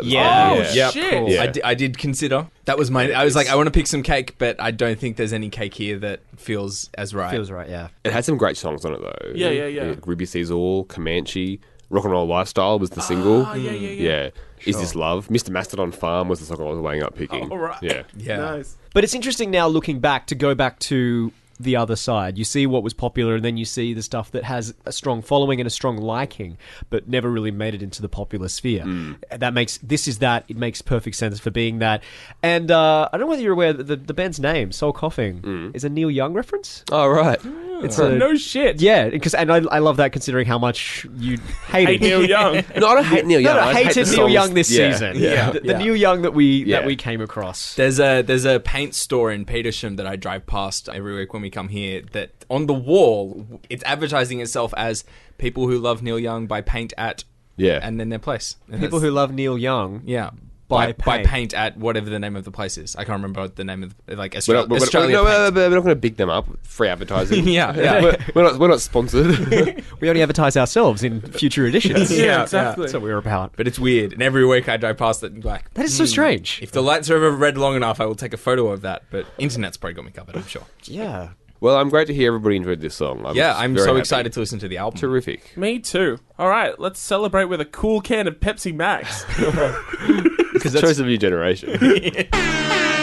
[0.00, 0.50] Yeah.
[0.52, 0.90] Oh, yeah.
[0.90, 1.28] shit.
[1.28, 1.52] Yeah.
[1.64, 3.12] I, I did consider that was my.
[3.12, 5.50] I was like, I want to pick some cake, but I don't think there's any
[5.50, 7.30] cake here that feels as right.
[7.30, 7.88] Feels right, yeah.
[8.04, 9.32] It had some great songs on it though.
[9.34, 9.94] Yeah, yeah, yeah.
[10.06, 11.60] Ruby Sees All, Comanche,
[11.94, 13.46] Rock and Roll Lifestyle was the single.
[13.46, 14.30] Ah, yeah, yeah, yeah.
[14.66, 15.28] Is This Love?
[15.28, 15.50] Mr.
[15.50, 17.50] Mastodon Farm was the song I was weighing up picking.
[17.52, 17.80] All right.
[17.80, 18.02] Yeah.
[18.16, 18.36] Yeah.
[18.38, 18.76] Nice.
[18.92, 22.38] But it's interesting now looking back to go back to the other side.
[22.38, 25.22] You see what was popular, and then you see the stuff that has a strong
[25.22, 26.58] following and a strong liking,
[26.90, 28.82] but never really made it into the popular sphere.
[28.84, 29.16] Mm.
[29.38, 30.44] That makes this is that.
[30.48, 32.02] It makes perfect sense for being that.
[32.42, 35.40] And uh, I don't know whether you're aware that the, the band's name, Soul Coughing,
[35.42, 35.74] Mm.
[35.76, 36.84] is a Neil Young reference.
[36.90, 37.38] Oh, right.
[37.82, 38.80] It's a, No shit.
[38.80, 41.38] yeah, because and I, I love that considering how much you
[41.68, 42.54] hated Hey, Neil Young.
[42.76, 43.56] No, I don't hate Neil Young.
[43.56, 44.32] No, no, I just hate hated Neil songs.
[44.32, 45.16] Young this Yeah, season.
[45.18, 45.50] Yeah.
[45.50, 46.78] the, the Neil Young that we Yeah.
[46.78, 47.74] that we came across.
[47.74, 51.42] There's a there's a paint store in Petersham that I drive past every week when
[51.42, 52.02] we come here.
[52.12, 55.04] That on the wall, it's advertising itself as
[55.38, 57.24] people who love Neil Young buy paint at
[57.56, 57.78] Yeah.
[57.82, 58.56] and then their place.
[58.68, 60.02] And People that's- who love Neil Young.
[60.04, 60.30] yeah.
[60.66, 61.28] By By, by paint.
[61.28, 62.96] paint at whatever the name of the place is.
[62.96, 64.62] I can't remember what the name of the, like We're Australia.
[64.62, 65.54] not, we're, we're, Australia no, Paint.
[65.54, 66.46] we're, we're not going to big them up.
[66.62, 67.46] Free advertising.
[67.48, 68.00] Yeah, yeah.
[68.02, 69.84] we're, we're not, we're not sponsored.
[70.00, 72.10] We only advertise ourselves in future editions.
[72.10, 72.84] Yeah, Yeah, exactly.
[72.84, 73.52] That's what we're about.
[73.56, 76.04] But it's weird, and every week I drive past it and like That is so
[76.04, 76.60] hmm, strange.
[76.62, 79.02] if the lights are ever red long enough, I will take a photo of that.
[79.10, 80.34] But internet's probably got me covered.
[80.34, 80.64] I'm sure.
[80.84, 81.28] Yeah.
[81.60, 83.24] Well, I'm great to hear everybody enjoyed this song.
[83.24, 83.98] I'm Yeah, I'm so happy.
[84.00, 84.98] excited to listen to the album.
[85.00, 85.56] Terrific.
[85.56, 86.18] Me too.
[86.38, 89.24] All right, let's celebrate with a cool can of Pepsi Max.
[90.54, 91.70] Because that's choice of new generation.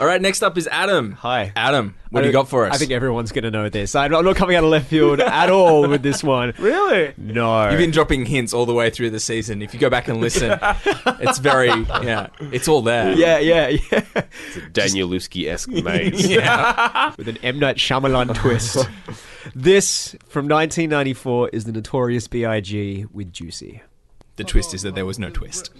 [0.00, 1.12] All right, next up is Adam.
[1.12, 1.52] Hi.
[1.56, 1.94] Adam.
[2.10, 2.74] What do you got for us?
[2.74, 3.94] I think everyone's going to know this.
[3.94, 6.52] I'm not, I'm not coming out of left field at all with this one.
[6.58, 7.14] really?
[7.16, 7.68] No.
[7.70, 9.62] You've been dropping hints all the way through the season.
[9.62, 13.12] If you go back and listen, it's very yeah, it's all there.
[13.12, 14.04] yeah, yeah, yeah.
[14.48, 16.26] It's a Daniel esque maze.
[16.26, 17.14] yeah.
[17.16, 17.58] with an M.
[17.58, 18.76] Night Shyamalan twist.
[19.54, 23.06] This, from 1994, is the Notorious B.I.G.
[23.12, 23.82] with Juicy.
[24.36, 25.70] The twist is that there was no twist.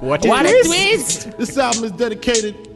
[0.00, 2.75] What is This album is dedicated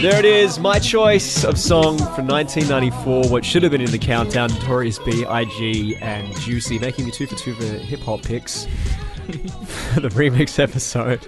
[0.00, 3.98] There it is, my choice of song from 1994, what should have been in the
[3.98, 5.96] countdown, Notorious B.I.G.
[5.96, 11.26] and Juicy, making me two for two for hip hop picks for the remix episode.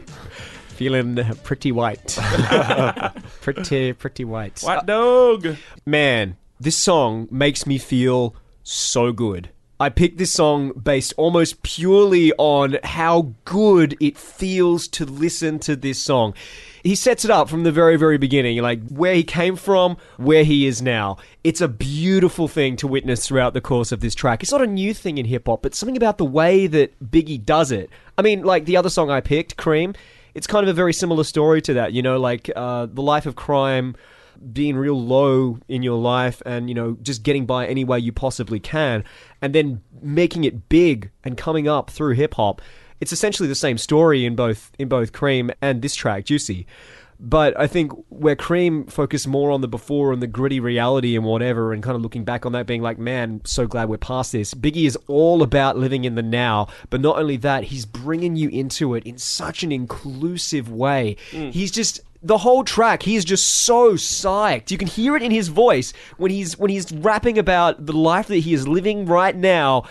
[0.68, 2.18] Feeling pretty white.
[3.42, 4.62] pretty, pretty white.
[4.62, 5.56] White uh, dog.
[5.84, 9.50] Man, this song makes me feel so good.
[9.78, 15.76] I picked this song based almost purely on how good it feels to listen to
[15.76, 16.32] this song.
[16.82, 20.44] He sets it up from the very, very beginning, like where he came from, where
[20.44, 21.18] he is now.
[21.44, 24.42] It's a beautiful thing to witness throughout the course of this track.
[24.42, 27.44] It's not a new thing in hip hop, but something about the way that Biggie
[27.44, 27.90] does it.
[28.18, 29.94] I mean, like the other song I picked, Cream,
[30.34, 33.26] it's kind of a very similar story to that, you know, like uh, the life
[33.26, 33.94] of crime
[34.52, 38.10] being real low in your life and you know just getting by any way you
[38.10, 39.04] possibly can
[39.40, 42.60] and then making it big and coming up through hip hop
[43.02, 46.66] it's essentially the same story in both in both cream and this track juicy
[47.24, 51.24] but I think where Cream focused more on the before and the gritty reality and
[51.24, 54.32] whatever, and kind of looking back on that, being like, man, so glad we're past
[54.32, 54.54] this.
[54.54, 58.48] Biggie is all about living in the now, but not only that, he's bringing you
[58.48, 61.16] into it in such an inclusive way.
[61.30, 61.52] Mm.
[61.52, 65.32] He's just the whole track he is just so psyched you can hear it in
[65.32, 69.34] his voice when he's when he's rapping about the life that he is living right
[69.34, 69.82] now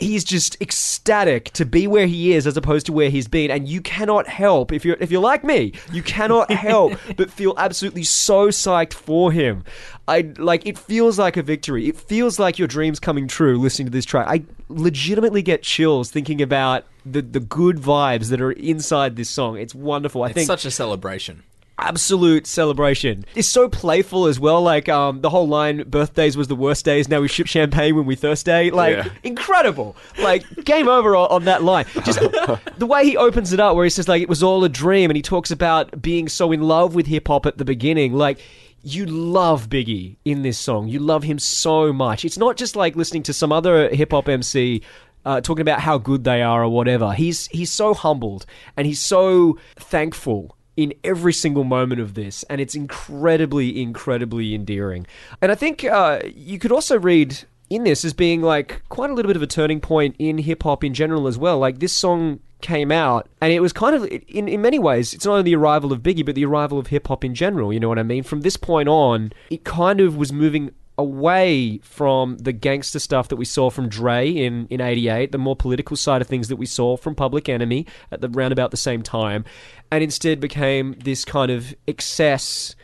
[0.00, 3.50] he's just ecstatic to be where he is as opposed to where he's been.
[3.50, 7.54] And you cannot help if you're if you're like me you cannot help but feel
[7.56, 9.64] absolutely so psyched for him.
[10.08, 11.88] I like it feels like a victory.
[11.88, 14.26] It feels like your dreams coming true listening to this track.
[14.28, 19.56] I legitimately get chills thinking about the the good vibes that are inside this song.
[19.58, 20.22] It's wonderful.
[20.22, 21.44] I It's think such a celebration.
[21.80, 23.24] Absolute celebration.
[23.34, 24.62] It's so playful as well.
[24.62, 27.08] Like um, the whole line, "Birthdays was the worst days.
[27.08, 29.08] Now we ship champagne when we thirsty." Like Yeah.
[29.22, 29.96] incredible.
[30.18, 31.86] Like game over on, on that line.
[32.04, 32.20] Just
[32.78, 35.10] the way he opens it up, where he says like it was all a dream,
[35.10, 38.12] and he talks about being so in love with hip hop at the beginning.
[38.14, 38.40] Like
[38.82, 40.88] you love Biggie in this song.
[40.88, 42.24] You love him so much.
[42.24, 44.82] It's not just like listening to some other hip hop MC
[45.26, 47.12] uh, talking about how good they are or whatever.
[47.12, 48.46] He's he's so humbled
[48.78, 55.06] and he's so thankful in every single moment of this, and it's incredibly, incredibly endearing.
[55.42, 57.38] And I think uh, you could also read
[57.68, 60.62] in this as being like quite a little bit of a turning point in hip
[60.62, 61.58] hop in general as well.
[61.58, 65.26] Like this song came out, and it was kind of in in many ways, it's
[65.26, 67.74] not only the arrival of Biggie, but the arrival of hip hop in general.
[67.74, 68.22] You know what I mean?
[68.22, 73.36] From this point on, it kind of was moving away from the gangster stuff that
[73.36, 76.66] we saw from Dre in, in 88, the more political side of things that we
[76.66, 79.46] saw from Public Enemy at the round about the same time,
[79.90, 82.76] and instead became this kind of excess,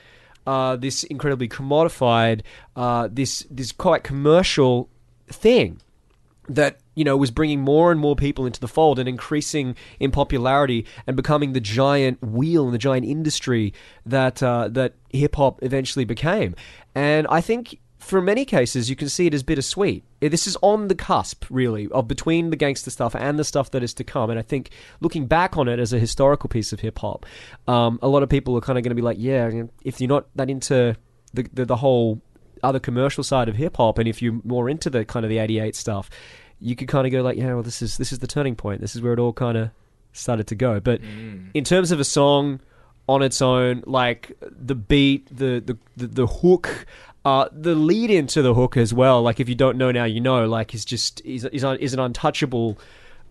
[0.46, 2.40] uh, this incredibly commodified,
[2.74, 4.88] uh, this this quite commercial
[5.26, 5.78] thing
[6.48, 10.10] that you know was bringing more and more people into the fold and increasing in
[10.10, 13.74] popularity and becoming the giant wheel and the giant industry
[14.06, 16.54] that uh, that hip hop eventually became.
[16.94, 20.04] And I think for many cases you can see it as bittersweet.
[20.22, 23.70] Eh, This is on the cusp, really, of between the gangster stuff and the stuff
[23.72, 24.30] that is to come.
[24.30, 27.26] And I think looking back on it as a historical piece of hip hop,
[27.66, 30.08] um, a lot of people are kind of going to be like, yeah, if you're
[30.08, 30.96] not that into
[31.34, 32.20] the the, the whole
[32.62, 35.38] other commercial side of hip hop, and if you're more into the kind of the
[35.38, 36.08] '88 stuff,
[36.60, 38.80] you could kind of go like, yeah, well, this is this is the turning point.
[38.80, 39.70] This is where it all kind of
[40.12, 40.80] started to go.
[40.80, 41.00] But
[41.54, 42.60] in terms of a song
[43.08, 46.86] on its own, like the beat, the the the, the hook.
[47.26, 50.20] Uh, the lead into the hook as well, like if you don't know now, you
[50.20, 52.78] know, like is just is is, is an untouchable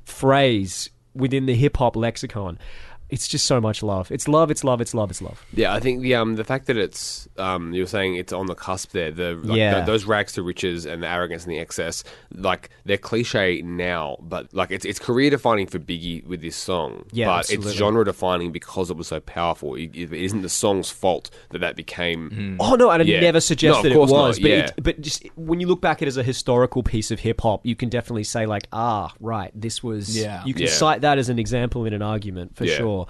[0.03, 2.59] phrase within the hip hop lexicon.
[3.09, 4.11] It's just so much love.
[4.11, 4.49] It's love.
[4.49, 4.81] It's love.
[4.81, 5.11] It's love.
[5.11, 5.45] It's love.
[5.53, 8.47] Yeah, I think the um the fact that it's um you were saying it's on
[8.47, 9.11] the cusp there.
[9.11, 9.73] The like, Yeah.
[9.75, 14.17] th- those rags to riches and the arrogance and the excess, like they're cliche now,
[14.21, 17.05] but like it's it's career defining for Biggie with this song.
[17.11, 17.69] Yeah, but absolutely.
[17.69, 19.75] it's genre defining because it was so powerful.
[19.75, 22.57] It, it isn't the song's fault that that became.
[22.59, 23.19] Oh no, and I Yeah.
[23.19, 24.57] never suggest No, that it was, not, but yeah.
[24.65, 27.41] it, but just when you look back at it as a historical piece of hip
[27.41, 30.17] hop, you can definitely say like, ah, right, this was.
[30.17, 30.43] Yeah.
[30.43, 30.69] You can Yeah.
[30.69, 32.77] cite that as an example in an argument for Yeah.
[32.95, 33.07] Sure.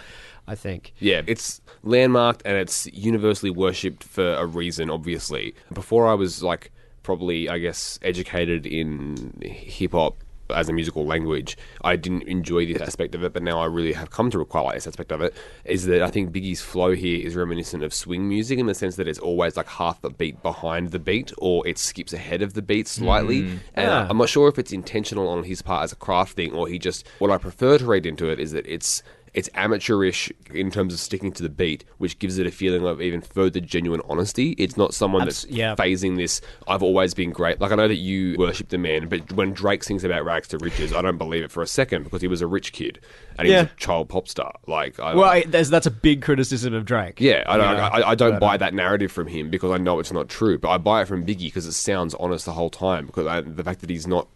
[0.48, 0.94] I think.
[1.00, 5.56] Yeah, it's landmarked and it's universally worshipped for a reason, obviously.
[5.74, 6.72] Before I was like
[7.02, 10.16] probably, I guess, educated in hip hop
[10.52, 13.94] as a musical language, I didn't enjoy this aspect of it, but now I really
[13.94, 15.34] have come to quite like this aspect of it.
[15.64, 18.96] Is that I think Biggie's flow here is reminiscent of swing music in the sense
[18.98, 22.54] that it's always like half a beat behind the beat, or it skips ahead of
[22.54, 23.44] the beat slightly.
[23.44, 23.60] Mm.
[23.74, 24.08] And Yeah.
[24.08, 26.78] I'm not sure if it's intentional on his part as a craft thing, or he
[26.78, 27.08] just.
[27.18, 29.02] What I prefer to read into it is that it's
[29.36, 33.02] it's amateurish in terms of sticking to the beat, which gives it a feeling of
[33.02, 34.52] even further genuine honesty.
[34.58, 35.76] It's not someone Abs- that's yeah.
[35.76, 36.40] phasing this.
[36.68, 37.60] I've always been great.
[37.60, 40.58] Like I know that you worship the man, but when Drake sings about rags to
[40.58, 43.00] riches, I don't believe it for a second because he was a rich kid
[43.38, 44.54] and he was a child pop star.
[44.68, 47.20] Like, I, Well, I, there's, that's a big criticism of Drake.
[47.20, 47.88] yeah, I don't, Yeah.
[47.88, 50.58] I, I don't buy um, that narrative from him because I know it's not true.
[50.58, 53.06] But I buy it from Biggie because it sounds honest the whole time.
[53.08, 54.28] Because I, the fact that he's not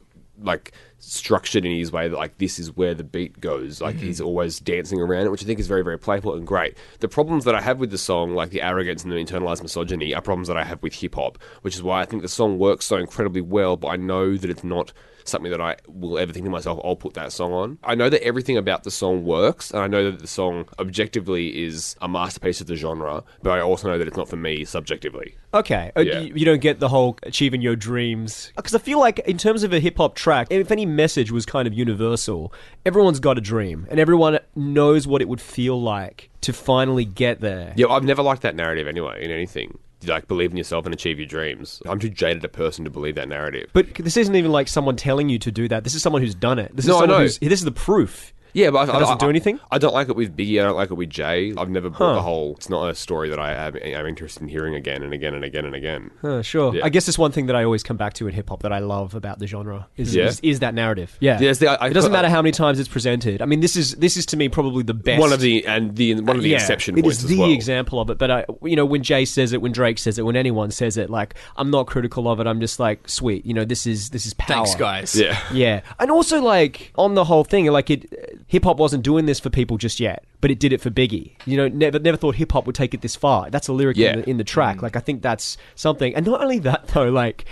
[0.42, 3.82] like structured in his way that like this is where the beat goes.
[3.82, 4.02] Like mm.
[4.02, 6.78] he's always dancing around it, which I think is very very playful and great.
[7.00, 10.14] The problems that I have with the song, like the arrogance and the internalized misogyny,
[10.14, 12.58] are problems that I have with hip hop, which is why I think the song
[12.58, 13.78] works so incredibly well.
[13.78, 14.94] But I know that it's not
[15.30, 17.78] something that I will ever think to myself, I'll put that song on.
[17.84, 21.64] I know that everything about the song works, and I know that the song objectively
[21.64, 24.66] is a masterpiece of the genre, but I also know that it's not for me
[24.66, 25.36] subjectively.
[25.54, 26.20] Okay, uh, Yeah.
[26.20, 29.64] you, you don't get the whole achieving your dreams because I feel like in terms
[29.64, 32.54] of a hip hop track, if any message was kind of universal,
[32.86, 37.42] everyone's got a dream and everyone knows what it would feel like to finally get
[37.42, 37.74] there.
[37.76, 39.78] Yeah, I've never liked that narrative anyway, in anything.
[40.06, 41.82] Like, believe in yourself and achieve your dreams.
[41.86, 43.70] I'm too jaded a person to believe that narrative.
[43.74, 45.84] But this isn't even like someone telling you to do that.
[45.84, 46.74] This is someone who's done it.
[46.76, 47.24] This is No, I someone know.
[47.24, 48.34] who's this is the proof.
[48.54, 49.60] Yeah, but I, I, doesn't I- do anything?
[49.72, 50.60] I don't like it with Biggie.
[50.62, 51.54] I don't like it with Jay.
[51.58, 52.14] I've never bought Huh.
[52.14, 52.56] the whole.
[52.58, 55.44] It's not a story that I am, am interested in hearing again and again and
[55.44, 56.12] again and again.
[56.24, 56.76] Uh, sure.
[56.76, 56.86] Yeah.
[56.86, 58.74] I guess it's one thing that I always come back to in hip hop that
[58.74, 60.26] I love about the genre is Yeah.
[60.26, 61.16] is, is that narrative.
[61.20, 61.40] Yeah.
[61.40, 63.42] Yeah, see, I- I- it doesn't matter how many times it's presented.
[63.42, 65.96] I mean, this is this is to me probably the best One of the and
[65.96, 67.52] the one of the Yeah, exception It points as the well.
[67.52, 68.18] example of it.
[68.18, 70.98] But I, you know, when Jay says it, when Drake says it, when anyone says
[70.98, 72.48] it, like I'm not critical of it.
[72.48, 73.46] I'm just like, sweet.
[73.46, 74.66] You know, this is this is power.
[74.66, 75.16] Thanks, guys.
[75.16, 75.38] Yeah.
[75.54, 78.06] Yeah, and also like on the whole thing, like it,
[78.50, 81.32] hip hop wasn't doing this for people just yet, but it did it for Biggie.
[81.46, 83.50] You know, never never thought hip hop would take it this far.
[83.50, 84.12] That's a lyric Yeah.
[84.16, 84.78] in, the, in the track.
[84.78, 84.82] Mm.
[84.82, 87.46] Like I think that's something, and not only that though, like.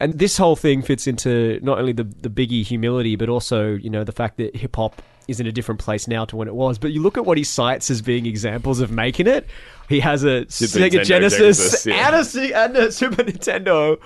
[0.00, 3.88] And this whole thing fits into not only the the Biggie humility, but also you
[3.88, 6.54] know the fact that hip hop is in a different place now to when it
[6.54, 6.78] was.
[6.78, 9.46] But you look at what he cites as being examples of making it.
[9.88, 12.08] He has a Sega Nintendo Genesis, Genesis, yeah.
[12.08, 14.00] and a and a Super Nintendo.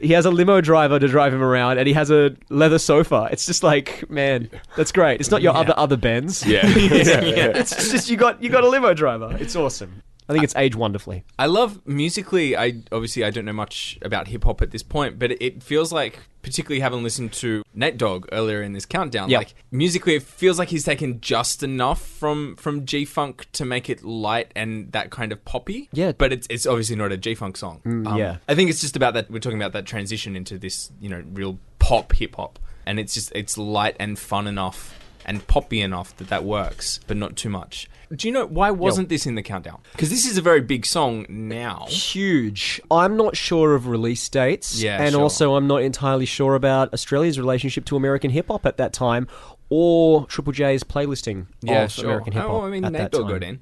[0.00, 3.28] He has a limo driver to drive him around, and he has a leather sofa.
[3.30, 5.20] It's just like, man, that's great.
[5.20, 6.44] It's not your other other Benz.
[6.50, 6.62] Yeah.
[6.64, 9.36] it's just you got you got a limo driver.
[9.38, 10.02] It's awesome.
[10.30, 11.24] I think it's aged wonderfully.
[11.40, 12.56] I love musically.
[12.56, 15.92] I obviously I don't know much about hip hop at this point, but it feels
[15.92, 16.20] like,
[16.50, 19.38] particularly having listened to Nate Dogg earlier in this countdown, Yep.
[19.38, 23.88] like musically, it feels like he's taken just enough from from G Funk to make
[23.88, 25.88] it light and that kind of poppy.
[25.92, 26.12] Yeah.
[26.12, 27.80] but it's it's obviously not a G Funk song.
[27.84, 28.36] Um, yeah.
[28.48, 29.30] I think it's just about that.
[29.30, 33.14] We're talking about that transition into this, you know, real pop hip hop, and it's
[33.14, 34.98] just it's light and fun enough
[35.30, 37.88] and poppy enough that that works, but not too much.
[38.12, 39.78] Do you know why wasn't this in the countdown?
[39.92, 41.86] Because this is a very big song now.
[41.88, 42.80] Huge.
[42.90, 45.22] I'm not sure of release dates, Yeah, and sure.
[45.22, 49.28] also I'm not entirely sure about Australia's relationship to American hip hop at that time,
[49.68, 52.06] or Triple J's playlisting Yeah, of sure.
[52.06, 52.62] American hip oh, hop.
[52.62, 53.30] Oh, I mean, at Nate that Dogg time.
[53.30, 53.60] got in.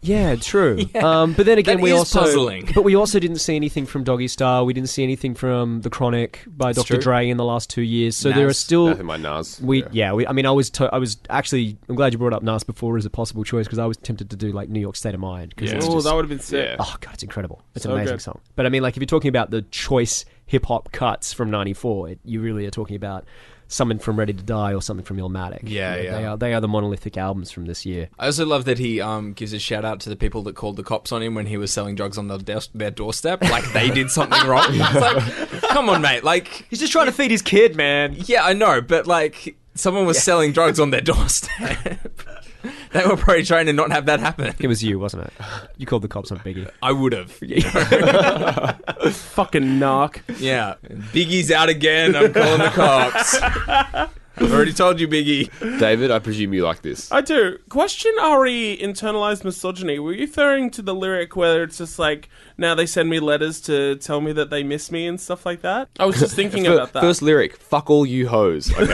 [0.00, 0.78] Yeah, true.
[0.94, 2.70] Um, but then again, That we is also puzzling.
[2.74, 4.64] but we also didn't see anything from Doggystyle.
[4.66, 6.94] We didn't see anything from The Chronic by Dr.
[6.94, 6.98] true.
[6.98, 8.16] Dre in the last two years.
[8.16, 9.60] So there are still Nothing by Nas.
[9.60, 9.88] we Yeah.
[9.92, 10.12] yeah.
[10.12, 12.62] we, I mean, I was to, I was actually I'm glad you brought up Nas
[12.64, 15.14] before as a possible choice because I was tempted to do like New York State
[15.14, 15.54] of Mind.
[15.56, 15.76] 'cause Yeah.
[15.76, 16.76] it's Oh, just- that would have been sick.
[16.78, 17.62] Oh god, it's incredible!
[17.74, 18.22] It's So an amazing good.
[18.22, 18.40] song.
[18.56, 22.14] But I mean, like if you're talking about the choice hip hop cuts from '94,
[22.24, 23.24] you really are talking about
[23.68, 25.60] something from Ready to Die or something from Illmatic.
[25.62, 26.18] Yeah, You know, yeah.
[26.18, 28.08] They are they are the monolithic albums from this year.
[28.18, 30.76] I also love that he um, gives a shout out to the people that called
[30.76, 33.42] the cops on him when he was selling drugs on the desk their doorstep.
[33.42, 34.66] Like they did something wrong.
[34.70, 36.24] It's like, come on, mate.
[36.24, 38.16] Like, He's just trying to feed his kid, man.
[38.26, 42.10] yeah, I know, but like, someone was selling drugs on their doorstep.
[42.92, 44.54] they were probably trying to not have that happen.
[44.58, 45.32] It was you, wasn't it?
[45.76, 46.70] You called the cops on Biggie.
[46.82, 47.30] I would have.
[49.12, 50.20] Fucking narc.
[50.38, 50.74] Yeah.
[50.84, 52.16] Biggie's out again.
[52.16, 54.08] I'm calling the cops.
[54.40, 55.50] I've already told you, Biggie.
[55.80, 57.10] David, I presume you like this.
[57.10, 57.58] I do.
[57.68, 59.98] Question Ari internalized misogyny.
[59.98, 63.60] Were you referring to the lyric where it's just like, now they send me letters
[63.62, 65.88] to tell me that they miss me and stuff like that?
[65.98, 67.00] I was just thinking Fir- about that.
[67.00, 68.84] First lyric: "Fuck all you hoes." Okay.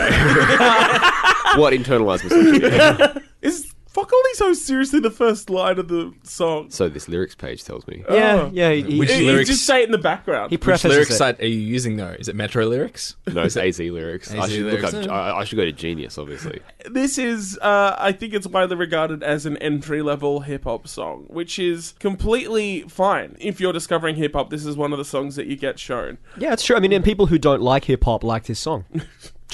[1.56, 3.20] what internalized misogyny?
[3.44, 6.68] Is fuck all these hoes seriously the first line of the song?
[6.70, 8.02] So this lyrics page tells me.
[8.10, 8.50] Yeah, Oh.
[8.52, 8.72] yeah.
[8.72, 10.50] He, Which You- he, you lyrics- just say it in the background.
[10.50, 11.16] he Which prefaces lyrics it.
[11.16, 12.16] site are you using though?
[12.18, 13.14] Is it Metro lyrics?
[13.32, 14.34] No, it's AZ lyrics.
[14.34, 14.92] I AZ should lyrics.
[14.94, 15.10] look up.
[15.12, 16.60] I, I should go to Genius, obviously.
[16.90, 21.26] this is uh, I think it's widely regarded as an entry level hip hop song,
[21.28, 23.36] which is completely fine.
[23.38, 26.18] If you're discovering hip hop, this is one of the songs that you get shown.
[26.36, 26.74] Yeah, it's true.
[26.74, 28.86] I mean, and people who don't like hip hop like this song.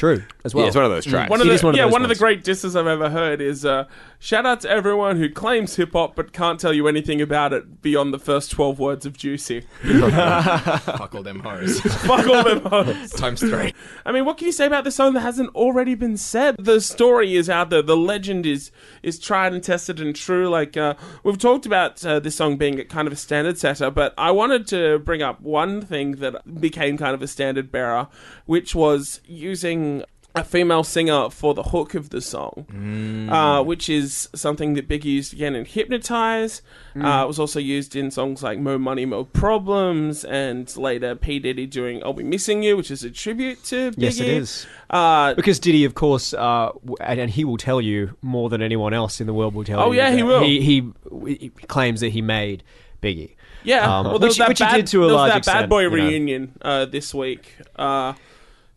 [0.01, 0.65] True as well.
[0.65, 1.29] yeah, it's one of those tracks.
[1.29, 2.19] One of It the, is one of yeah, those one of the ones.
[2.21, 3.85] great disses I've ever heard is uh,
[4.21, 7.83] shout out to everyone who claims hip hop but can't tell you anything about it
[7.83, 9.63] beyond the first twelve words of Juicy.
[9.83, 11.81] Fuck all them hoes.
[11.81, 13.11] Fuck all them hoes.
[13.11, 13.75] Times three.
[14.07, 16.55] I mean, what can you say about this song that hasn't already been said?
[16.59, 17.83] The story is out there.
[17.83, 18.71] The legend is
[19.03, 20.49] is tried and tested and true.
[20.49, 23.91] Like uh, we've talked about uh, this song being a kind of a standard setter,
[23.91, 28.09] but I wanted to bring up one thing that became kind of a standard bearer,
[28.45, 34.29] which was using a female singer for the hook of the song, uh, which is
[34.35, 36.63] something that Biggie used again in Hypnotize.
[36.95, 41.39] Uh, it was also used in songs like Mo Money, Mo Problems, and later P.
[41.41, 43.95] Diddy doing I'll Be Missing You, which is a tribute to Biggie.
[43.99, 44.67] Yes, it is.
[44.89, 48.95] Uh, Because Diddy, of course, uh, and, and he will tell you more than anyone
[48.95, 50.01] else in the world will tell Oh, you.
[50.01, 50.43] Oh, yeah, he will.
[50.43, 50.93] He, he,
[51.35, 52.63] he claims that he made
[53.03, 53.35] Biggie.
[53.65, 55.83] yeah, Um, well, which- which he bad, did to a there was that Bad Boy
[55.83, 55.97] you know.
[55.97, 57.57] reunion uh, this week.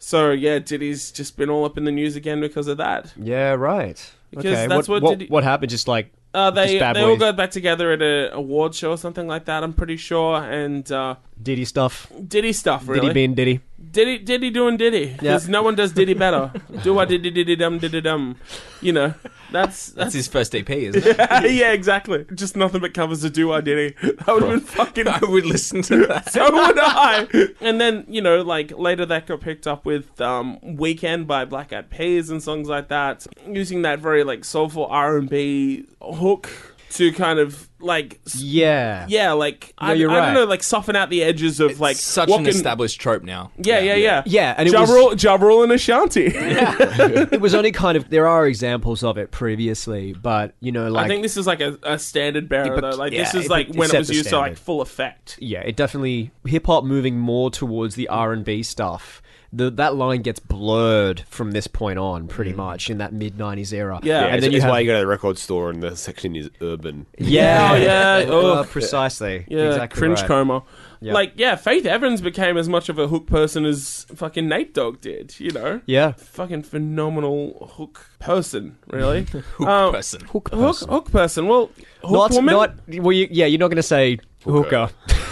[0.04, 3.14] So yeah, Diddy's just been all up in the news again because of that.
[3.16, 3.96] Yeah, right.
[4.32, 5.70] Because okay, that's what, what what, Diddy- what happened?
[5.70, 7.20] Just like Uh, they Just Bad they all Boys.
[7.20, 9.64] got back together at a award show or something like that.
[9.64, 12.12] I'm pretty sure, and uh, Diddy stuff.
[12.28, 13.00] Diddy stuff really.
[13.02, 13.62] Diddy being Diddy.
[13.92, 15.16] Diddy, Diddy doing Diddy.
[15.20, 16.52] Because no one does Diddy better.
[16.84, 18.38] Do I Diddy Diddy Dum Diddy Dum.
[18.82, 19.14] You know,
[19.52, 20.14] that's That's that's.
[20.14, 21.18] his first EP, isn't it?
[21.54, 22.26] yeah, exactly.
[22.34, 23.96] Just nothing but covers of Do I Diddy.
[24.02, 26.32] That would have been fucking I would listen to that.
[26.32, 27.28] so would I.
[27.62, 31.72] And then you know, like later that got picked up with um, "Weekend" by Black
[31.72, 36.50] Eyed Peas and songs like that, using that very like soulful R and B hook
[36.94, 39.06] to kind of like Yeah.
[39.10, 42.30] yeah, like I, you're I don't know, like soften out the edges of like Such
[42.30, 43.52] what an can- established trope now.
[43.58, 46.32] Yeah, yeah, yeah, Yeah, and it Ja was- Rule, Ja Rule and Ashanti.
[46.36, 51.06] it was only kind of there are examples of it previously, but you know, like
[51.06, 52.98] I think this is like a, a standard bearer but- though.
[52.98, 54.46] Like yeah, this is it- like it when it set was the used to like
[54.54, 54.60] standard.
[54.60, 55.38] full effect.
[55.42, 59.22] yeah, it definitely hip hop moving more towards the R and B stuff.
[59.56, 63.72] The, that line gets blurred from this point on, pretty much in that mid '90s
[63.72, 64.00] era.
[64.02, 64.14] Yeah.
[64.22, 65.96] Yeah, and and then you have why you go to the record store and the
[65.96, 67.06] section is urban.
[67.20, 68.26] yeah, Oh, yeah.
[68.54, 69.46] Uh, precisely.
[69.48, 70.28] Yeah, exactly cringe right.
[70.28, 70.64] coma.
[71.02, 71.14] Yeah.
[71.14, 75.02] Like, yeah, Faith Evans became as much of a hook person as fucking Nate Dogg
[75.02, 75.82] did, you know?
[75.86, 79.24] Yeah, Fucking phenomenal hook person, really.
[79.58, 80.22] Hook Um, person.
[80.22, 80.88] hook hook, person.
[80.90, 81.48] hook person.
[81.48, 81.70] Well,
[82.04, 82.54] hook not woman?
[82.56, 82.76] not.
[82.88, 84.90] Well, you, yeah, you're not going to say hooker.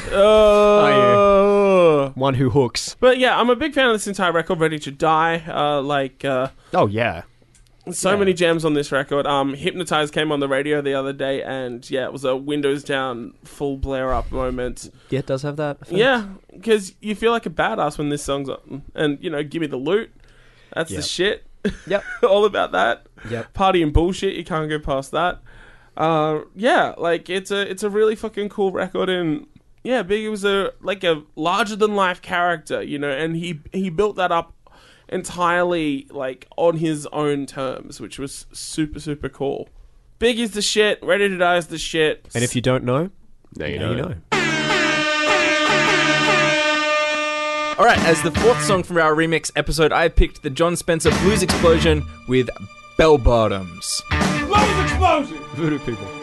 [0.09, 2.95] Uh, One who hooks.
[2.99, 5.43] But yeah, I'm a big fan of this entire record, Ready to Die.
[5.47, 7.23] Uh, like, uh, Oh yeah.
[7.91, 9.25] so many gems on this record.
[9.27, 12.83] Um, Hypnotize came on the radio the other day, and yeah, it was a Windows
[12.83, 14.91] down full blare up moment.
[15.09, 15.77] Yeah, it does have that.
[15.81, 15.91] effect.
[15.97, 18.83] Yeah, because you feel like a badass when this song's on.
[18.95, 20.11] And, you know, give me the loot.
[20.73, 21.05] That's the Yep.
[21.05, 21.43] shit.
[21.87, 22.03] Yep.
[22.23, 23.05] All about that.
[23.29, 23.53] Yep.
[23.53, 24.35] Party and bullshit.
[24.35, 25.41] You can't go past that.
[25.97, 29.45] Uh, yeah, like it's a it's a really fucking cool record, and
[29.83, 33.89] yeah, Biggie was a like a larger than life character, you know, and he he
[33.89, 34.53] built that up
[35.09, 39.69] entirely like on his own terms, which was super super cool.
[40.19, 41.01] Biggie's the shit.
[41.03, 42.27] Ready to Die is the shit.
[42.35, 43.09] And if you don't know,
[43.57, 43.95] Now you now know.
[43.95, 44.15] you know.
[47.79, 51.09] All right, as the fourth song from our remix episode, I picked the Jon Spencer
[51.23, 52.47] Blues Explosion with
[52.95, 54.03] Bell Bottoms.
[55.55, 56.20] Voodoo people.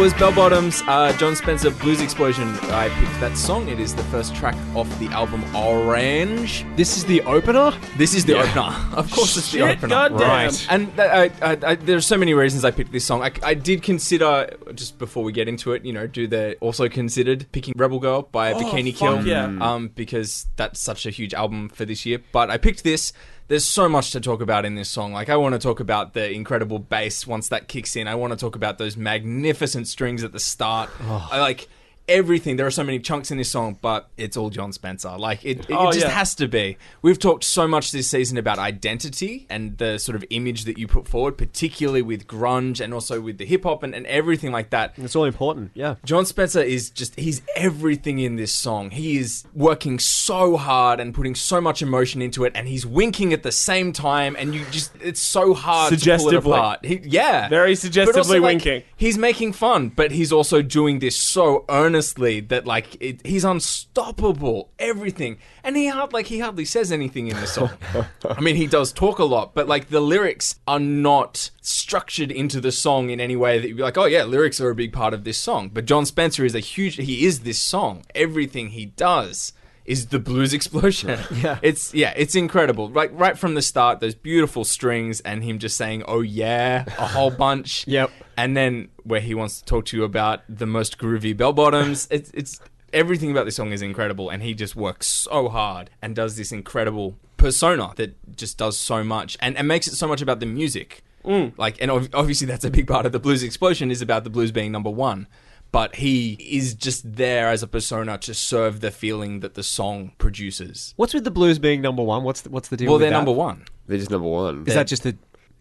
[0.00, 2.48] Was Bell Bottoms, uh, Jon Spencer Blues Explosion.
[2.70, 3.68] I picked that song.
[3.68, 6.64] It is the first track off the album Orange.
[6.74, 7.72] This is the opener.
[7.98, 8.74] This is the opener.
[8.96, 9.88] Of course, it's the Shit, opener.
[9.88, 10.18] goddamn.
[10.20, 10.66] Right.
[10.70, 11.10] And th-
[11.42, 13.22] I, I, I, there's so many reasons I picked this song.
[13.22, 16.88] I, I did consider just before we get into it, you know, do the also
[16.88, 19.54] considered picking Rebel Girl by Bikini fuck Kill, yeah.
[19.60, 22.22] um, because that's such a huge album for this year.
[22.32, 23.12] But I picked this.
[23.50, 25.12] There's so much to talk about in this song.
[25.12, 28.06] Like I want to talk about the incredible bass once that kicks in.
[28.06, 30.88] I want to talk about those magnificent strings at the start.
[31.02, 31.28] Oh.
[31.32, 31.68] I like
[32.10, 32.56] everything.
[32.56, 35.16] There are so many chunks in this song, but it's all Jon Spencer.
[35.16, 36.12] Like it, it, Oh, it just yeah.
[36.12, 36.76] has to be.
[37.00, 40.86] We've talked so much this season about identity and the sort of image that you
[40.86, 44.70] put forward, particularly with grunge and also with the hip hop and, and everything like
[44.70, 44.94] that.
[44.96, 45.70] It's all important.
[45.74, 45.94] Yeah.
[46.04, 48.90] Jon Spencer is just, he's everything in this song.
[48.90, 53.32] He is working so hard and putting so much emotion into it, and he's winking
[53.32, 56.84] at the same time, and you just, it's so hard to pull it apart.
[56.84, 57.48] He, yeah.
[57.48, 58.82] Very suggestively also, like, winking.
[58.96, 61.99] He's making fun, but he's also doing this so earnestly
[62.40, 64.70] that like it, he's unstoppable.
[64.78, 67.70] Everything, and he hard like he hardly says anything in the song.
[68.24, 72.60] I mean, he does talk a lot, but like the lyrics are not structured into
[72.60, 74.92] the song in any way that you'd be like, oh yeah, lyrics are a big
[74.92, 75.70] part of this song.
[75.72, 76.96] But Jon Spencer is a huge.
[76.96, 78.04] He is this song.
[78.14, 79.52] Everything he does
[79.90, 81.18] is the blues explosion.
[81.40, 81.58] Yeah.
[81.62, 82.90] It's yeah, it's incredible.
[82.90, 87.06] Right right from the start, those beautiful strings and him just saying, "Oh yeah," a
[87.06, 87.86] whole bunch.
[87.90, 88.10] Yep.
[88.36, 92.06] And then where he wants to talk to you about the most groovy bell bottoms.
[92.10, 92.60] It's it's
[92.92, 96.52] everything about this song is incredible and he just works so hard and does this
[96.52, 100.46] incredible persona that just does so much and, and makes it so much about the
[100.46, 101.02] music.
[101.24, 101.56] Mm.
[101.56, 104.30] Like, and ob- obviously that's a big part of the blues explosion is about the
[104.30, 105.26] blues being number one.
[105.72, 110.12] But he is just there as a persona to serve the feeling that the song
[110.18, 110.94] produces.
[110.96, 112.24] What's with the blues being number one?
[112.24, 112.86] What's the, what's the deal?
[112.88, 113.16] Well, with they're that?
[113.16, 113.64] number one.
[113.86, 114.64] They're just number one.
[114.66, 115.16] Is that just the?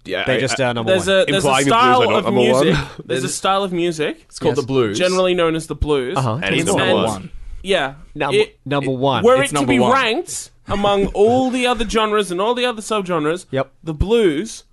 [0.06, 1.16] yeah, They I- just I- are number There's one.
[1.20, 2.74] a there's a Implying the blues style are of number music.
[2.76, 2.88] one.
[3.06, 4.22] There's a style of music.
[4.24, 4.62] It's called Yes.
[4.62, 4.98] the blues.
[4.98, 6.18] generally known as the blues.
[6.18, 6.40] Uh-huh.
[6.42, 7.32] And it's And- number and- one.
[7.62, 9.24] Yeah, Number- number one.
[9.24, 9.92] Were It's it to number be one.
[9.92, 13.72] ranked among all the other genres and all the other subgenres, Yep.
[13.84, 14.64] the blues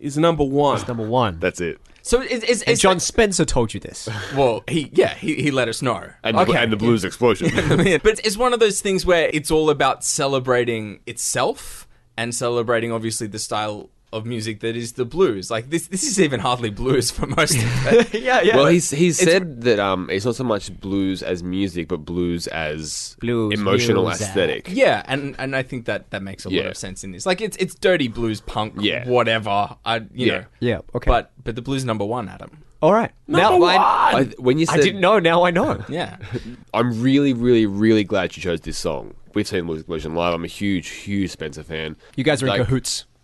[0.00, 0.82] is number one.
[0.88, 1.38] number one.
[1.38, 1.78] That's it.
[2.04, 4.10] So it's, it's, and it's Jon Spencer told you this.
[4.36, 6.10] well, he yeah, he, he let us know.
[6.22, 7.50] And, the, and the blues explosion.
[7.68, 12.92] but it's, it's one of those things where it's all about celebrating itself and celebrating
[12.92, 15.50] obviously the style of music that is the blues.
[15.50, 18.14] Like this this is even hardly blues for most of it.
[18.22, 18.56] yeah, yeah.
[18.56, 22.46] well, he's he's said that um, it's not so much blues as music, but blues
[22.48, 24.28] as Blues emotional music.
[24.28, 24.68] aesthetic.
[24.70, 27.26] yeah, and and I think that that makes a lot of sense in this.
[27.26, 29.08] Like it's it's dirty blues punk Yeah.
[29.08, 29.76] whatever.
[29.84, 30.32] I you Yeah.
[30.38, 30.44] know.
[30.60, 31.10] Yeah, okay.
[31.10, 32.62] But but the blues number 1, Adam.
[32.80, 33.10] All right.
[33.26, 33.76] Number I, one!
[33.78, 35.18] I, when you said, I didn't know.
[35.18, 35.82] Now I know.
[35.88, 36.16] Yeah.
[36.74, 39.14] I'm really, really, really glad you chose this song.
[39.34, 40.34] We've seen Blues Explosion live.
[40.34, 41.96] I'm a huge, huge Spencer fan.
[42.16, 42.68] You guys are in Like-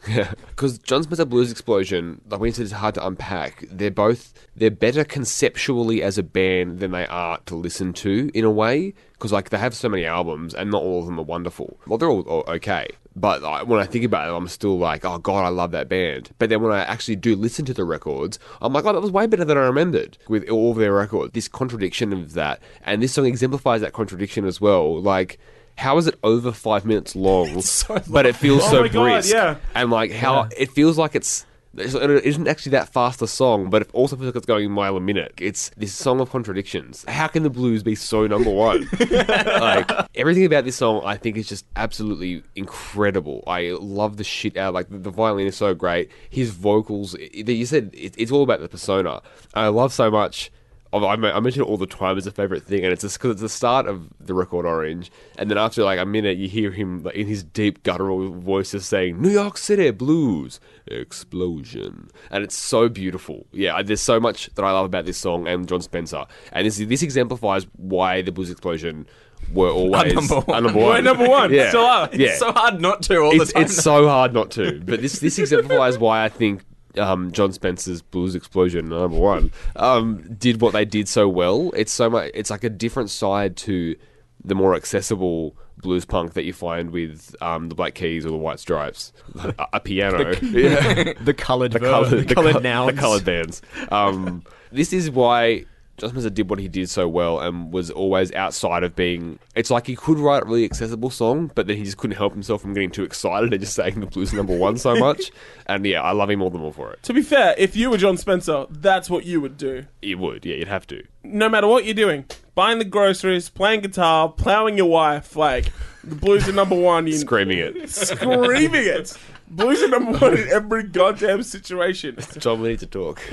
[0.04, 0.34] cahoots.
[0.48, 4.70] Because Jon Spencer Blues Explosion, like you said it's hard to unpack, they're both they're
[4.70, 8.94] better conceptually as a band than they are to listen to in a way.
[9.12, 11.78] Because like they have so many albums and not all of them are wonderful.
[11.86, 15.04] Well, they're all, all okay, but like, when I think about it, I'm still like,
[15.04, 16.30] oh god, I love that band.
[16.38, 19.10] But then when I actually do listen to the records, I'm like, oh, that was
[19.10, 21.32] way better than I remembered with all of their records.
[21.32, 25.00] This contradiction of that, and this song exemplifies that contradiction as well.
[25.00, 25.38] Like.
[25.80, 27.62] How is it over five minutes long,
[28.10, 29.32] but it feels Oh so my God, brisk?
[29.34, 29.56] yeah.
[29.74, 33.82] and like how it feels like it's it isn't actually that fast a song, but
[33.82, 35.32] it also feels like it's going a mile a minute.
[35.40, 37.04] It's this song of contradictions.
[37.06, 38.88] How can the blues be so number one?
[39.10, 43.44] like everything about this song, I think is just absolutely incredible.
[43.46, 44.74] I love the shit out.
[44.74, 46.10] Like the, violin is so great.
[46.28, 49.22] His vocals, you said it, it's all about the persona.
[49.54, 50.50] I love so much.
[50.92, 53.32] I men- mention it all the time as a favorite thing, and it's just because
[53.32, 56.72] it's the start of the record Orange, and then after like a minute, you hear
[56.72, 62.42] him like, in his deep guttural voice just saying "New York City blues explosion," and
[62.44, 63.46] it's so beautiful.
[63.52, 66.78] Yeah, there's so much that I love about this song and Jon Spencer, and this
[66.78, 69.06] this exemplifies why the blues explosion
[69.52, 70.62] were always number one.
[70.64, 71.52] number We're number one.
[71.52, 71.68] Yeah.
[71.70, 72.08] Still are.
[72.12, 73.62] Yeah, So hard not to all it's, the time.
[73.64, 74.80] it's so hard not to.
[74.80, 76.62] But this this exemplifies why I think
[76.98, 81.70] um, Jon Spencer's Blues Explosion number one um, did what they did so well.
[81.76, 82.30] It's so much.
[82.34, 83.96] It's like a different side to
[84.44, 88.36] the more accessible blues punk that you find with um, the Black Keys or the
[88.36, 90.34] White Stripes, a, a piano.
[90.42, 92.94] yeah The coloured, the coloured, the coloured col- nouns.
[92.94, 93.62] the coloured bands.
[93.90, 95.64] Um, this is why
[96.00, 99.38] Jon Spencer did what he did so well and was always outside of being.
[99.54, 102.32] It's like he could write a really accessible song, but then he just couldn't help
[102.32, 105.30] himself from getting too excited and just saying the blues are number one so much.
[105.66, 107.02] and yeah, I love him all the more for it.
[107.04, 109.84] To be fair, if you were Jon Spencer, that's what you would do.
[110.02, 111.04] You would, yeah, you'd have to.
[111.22, 112.24] No matter what you're doing,
[112.54, 115.66] buying the groceries, playing guitar, plowing your wife, like
[116.02, 117.06] the blues are number one.
[117.06, 117.90] You Screaming it.
[117.90, 119.16] screaming it.
[119.50, 122.16] Blues are number one in every goddamn situation.
[122.38, 123.20] Jon, we need to talk.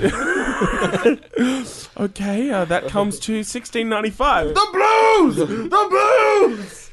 [1.96, 4.48] Okay, uh, that comes to 1695.
[4.54, 5.36] The blues!
[5.36, 6.90] The blues!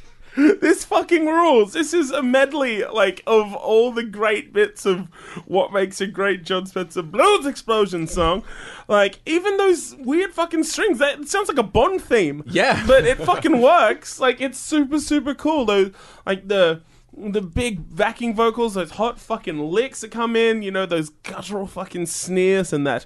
[0.62, 1.74] This fucking rules.
[1.74, 5.08] This is a medley, like, of all the great bits of
[5.46, 8.44] what makes a great Jon Spencer blues explosion song.
[8.88, 12.44] Like, even those weird fucking strings, that it sounds like a Bond theme.
[12.48, 12.84] Yeah.
[12.86, 14.20] But it fucking works.
[14.20, 15.66] Like, it's super, super cool.
[15.66, 15.92] Though,
[16.26, 16.82] like, the
[17.18, 21.68] the big backing vocals, those hot fucking licks that come in, you know, those guttural
[21.68, 23.06] fucking sneers and that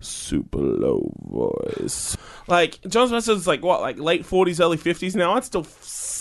[0.00, 2.16] super low voice.
[2.48, 5.34] Like Jon Spencer's like what, like late forties, early fifties now.
[5.34, 5.64] I'd still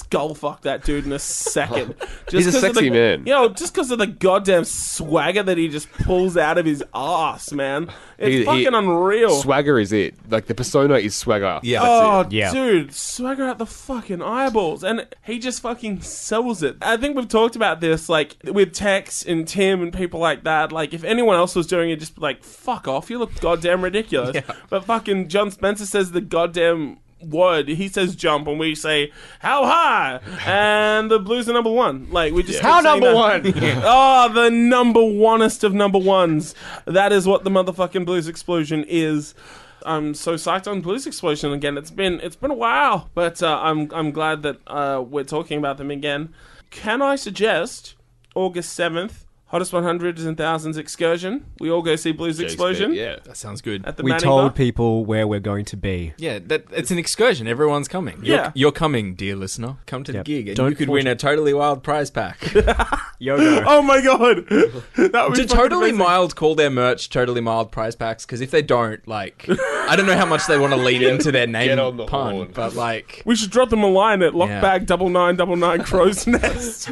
[0.06, 1.96] skull fuck that dude in a second.
[2.30, 3.20] Just He's a 'cause of sexy the, man.
[3.26, 6.84] You know, just because of the goddamn swagger that he just pulls out of his
[6.94, 7.88] ass, man.
[8.18, 9.30] It's He- he- fucking unreal.
[9.42, 10.16] Swagger is it.
[10.30, 11.60] Like, the persona is swagger.
[11.62, 11.82] Yeah.
[11.82, 12.32] That's Oh, it.
[12.32, 12.52] Yeah.
[12.54, 16.78] dude, swagger out the fucking eyeballs, and he just fucking sells it.
[16.82, 20.72] I think we've talked about this, like with Tex and Tim and people like that.
[20.72, 23.84] Like, if anyone else was doing it, just be like, "Fuck off, you look goddamn
[23.84, 24.38] ridiculous."
[24.70, 27.68] But fucking Jon Spencer says the goddamn word.
[27.68, 32.08] He says jump, and we say how high, and the Blues are number one.
[32.12, 33.82] Like we just How keep saying number that.
[33.86, 36.56] oh, the number oneest of number ones.
[36.86, 39.34] That is what the motherfucking Blues Explosion is.
[39.86, 41.78] I'm so psyched on Blues Explosion again.
[41.78, 45.58] It's been it's been a while, but uh, I'm I'm glad that uh, we're talking
[45.58, 46.34] about them again.
[46.72, 47.96] Can I suggest
[48.34, 51.46] August seventh, hottest 100s and thousands excursion?
[51.60, 53.18] We all go see Blues Explosion Yeah.
[53.24, 53.86] That sounds good.
[53.86, 54.52] at the We Manning told Bar.
[54.52, 56.14] people where we're going to be.
[56.18, 57.48] Yeah, that it's an excursion.
[57.48, 58.20] Everyone's coming.
[58.24, 58.52] You're, Yeah.
[58.56, 59.78] you're coming, dear listener.
[59.86, 60.26] Come to Yep.
[60.26, 62.40] the gig, and Don't you could win a totally wild prize pack.
[63.22, 63.64] Yogo.
[63.66, 64.46] Oh my god!
[64.96, 65.98] That would be Do fucking Totally amazing.
[65.98, 68.26] Mild call their merch Totally Mild prize packs?
[68.26, 71.32] Because if they don't, like, I don't know how much they want to lean into
[71.32, 72.52] their name Get on the pun, horn.
[72.54, 74.40] but like, We should drop them a line at Yeah.
[74.62, 76.90] lockbag double nine double nine crow's nest.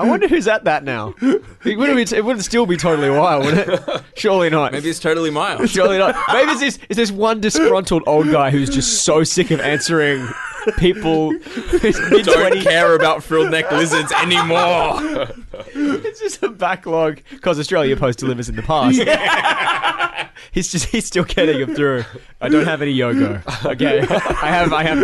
[0.00, 1.14] I wonder who's at that now.
[1.64, 4.02] It wouldn't, be, it wouldn't still be totally wild, would it?
[4.14, 4.70] Surely not.
[4.70, 5.68] maybe it's Totally Mild.
[5.70, 6.16] Surely not.
[6.32, 10.26] Maybe it's this, it's this one disgruntled old guy who's just so sick of answering
[10.72, 11.32] people
[12.22, 15.28] don't care about frilled neck lizards anymore.
[15.74, 18.96] It's just a backlog because Australia Post delivers in the past.
[20.52, 22.04] he's just he's still getting them through.
[22.40, 23.42] I don't have any yogo.
[23.64, 24.98] Okay, I have I have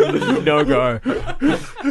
[0.44, 0.98] no go.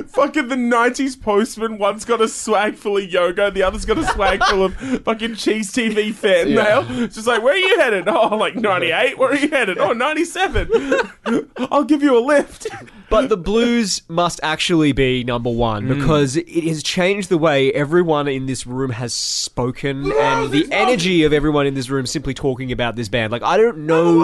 [0.08, 1.78] fucking the nineties postman.
[1.78, 5.32] One's got a swag full of yoga, the other's got a swag full of fucking
[5.32, 6.86] Cheez TV fan mail.
[7.04, 8.08] It's just like, where are you headed?
[8.08, 9.18] Oh, like ninety eight.
[9.18, 9.78] Where are you headed?
[9.78, 10.70] Oh, 97.
[11.72, 12.68] I'll give you a lift.
[13.14, 18.28] But the blues must actually be number one because it has changed the way everyone
[18.28, 22.72] in this room has spoken and the energy of everyone in this room simply talking
[22.72, 23.32] about this band.
[23.32, 24.24] Like I don't know,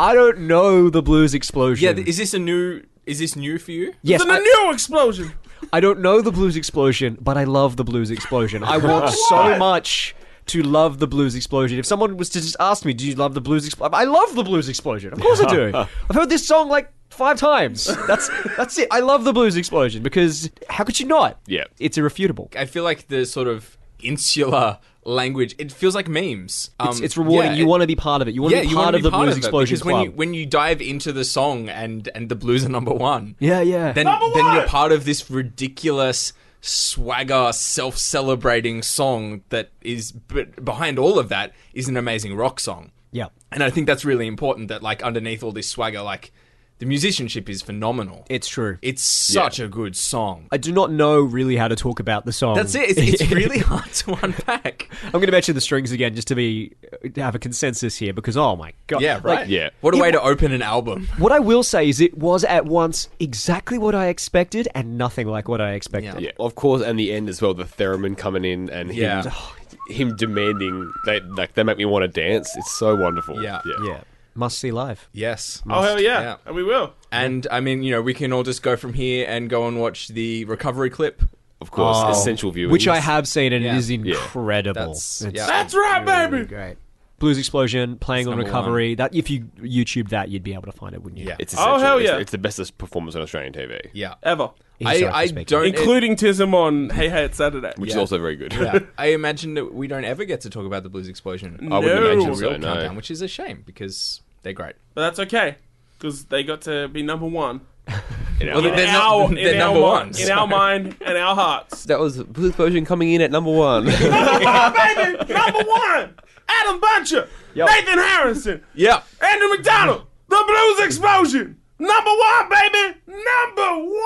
[0.00, 1.84] I don't know the blues explosion.
[1.84, 2.82] Yeah, th- is this a new?
[3.06, 3.94] Is this new for you?
[4.02, 5.32] yes, It's a I- new explosion.
[5.72, 8.64] I don't know the blues explosion, but I love the blues explosion.
[8.64, 10.14] I want so much
[10.46, 11.78] to love the blues explosion.
[11.78, 14.34] If someone was to just ask me, "Do you love the blues explosion?" I love
[14.34, 15.12] the blues explosion.
[15.12, 15.72] Of course I do.
[16.08, 16.90] I've heard this song like
[17.24, 17.78] five times.
[18.10, 18.88] That's that's it.
[18.90, 21.38] I love the blues explosion because how could you not?
[21.46, 21.64] Yeah.
[21.78, 22.46] It's irrefutable.
[22.56, 25.54] I feel like the sort of insular language.
[25.58, 26.70] It feels like memes.
[26.80, 27.52] Um, It's, it's rewarding.
[27.52, 28.34] yeah, you it- want to be part of it.
[28.34, 29.74] You want yeah, to be part want to of the part blues of it, explosion
[29.76, 32.92] because when you when you dive into the song and and the blues are number
[32.92, 33.92] one, yeah, yeah.
[33.92, 41.18] then then you're part of this ridiculous swagger self-celebrating song that is but behind all
[41.18, 42.90] of that is an amazing rock song.
[43.12, 43.26] yeah.
[43.52, 46.32] And I think that's really important that like underneath all this swagger like
[46.80, 48.26] the musicianship is phenomenal.
[48.28, 48.78] It's true.
[48.82, 50.48] It's such a good song.
[50.50, 52.56] I do not know really how to talk about the song.
[52.56, 52.90] That's it.
[52.98, 54.88] It's, it's really hard to unpack.
[55.04, 56.74] I'm going to mention the strings again just to be
[57.14, 59.02] to have a consensus here because oh my god.
[59.02, 59.48] Yeah, Like, right.
[59.48, 59.70] Yeah.
[59.82, 61.06] What a It way wa- to open an album.
[61.18, 65.26] What I will say is it was at once exactly what I expected and nothing
[65.28, 66.14] like what I expected.
[66.14, 66.18] Yeah.
[66.20, 67.54] Yeah, of course, and the end as well.
[67.54, 69.32] The theremin coming in and him, Yeah.
[69.88, 72.50] him demanding they like they make me want to dance.
[72.56, 73.42] It's so wonderful.
[73.42, 73.60] Yeah.
[73.66, 73.74] yeah.
[73.86, 74.00] Yeah.
[74.34, 75.08] Must see live.
[75.12, 75.62] Yes.
[75.68, 76.20] Oh hell yeah.
[76.22, 76.36] Yeah.
[76.46, 76.94] and we will.
[77.10, 79.80] And I mean, you know, we can all just go from here and go and
[79.80, 81.22] watch the recovery clip.
[81.60, 82.10] Of course, Oh.
[82.10, 82.72] essential viewing.
[82.72, 83.74] Which I have seen and Yeah.
[83.74, 84.80] it is incredible.
[84.80, 85.46] That's- It's yeah.
[85.46, 86.32] That's right, baby.
[86.32, 86.76] really great.
[87.18, 88.94] Blues Explosion playing on number recovery.
[88.94, 91.26] That if you YouTube that, you'd be able to find it, wouldn't you?
[91.28, 91.36] Yeah.
[91.38, 91.78] It's Oh, essential.
[91.80, 92.18] hell It's- yeah.
[92.20, 93.78] It's, the best performance on Australian TV.
[93.92, 94.14] Yeah.
[94.22, 94.50] Ever.
[94.84, 95.66] I, I don't.
[95.66, 97.72] Including Tism on Hey Hey It's Saturday.
[97.76, 97.96] Which Yeah.
[97.96, 98.52] is also very good.
[98.52, 98.78] yeah.
[98.98, 101.68] I imagine that we don't ever get to talk about the Blues Explosion.
[101.72, 102.10] I wouldn't No.
[102.10, 102.56] imagine Real so.
[102.56, 102.92] No.
[102.94, 104.76] which is a shame because they're great.
[104.94, 105.56] But that's okay.
[105.98, 107.60] Because they got to be number one.
[108.42, 110.96] Well, In they're our, not- in they're our number mi- one, In so- our mind
[111.04, 111.84] and our hearts.
[111.84, 113.84] that was Blue Explosion coming in at number one.
[113.90, 115.34] Oh, baby!
[115.34, 116.14] Number one!
[116.48, 117.28] Adam Buncher!
[117.54, 118.62] Nathan Harrison!
[118.74, 119.02] Yeah.
[119.20, 120.06] Andrew McDonald!
[120.30, 121.59] The Blues Explosion!
[121.80, 122.98] Number one, baby!
[123.06, 124.00] Number one!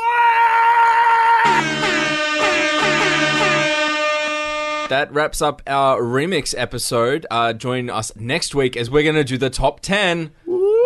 [4.88, 7.26] That wraps up our remix episode.
[7.32, 10.30] Uh, join us next week as we're going to do the top 10.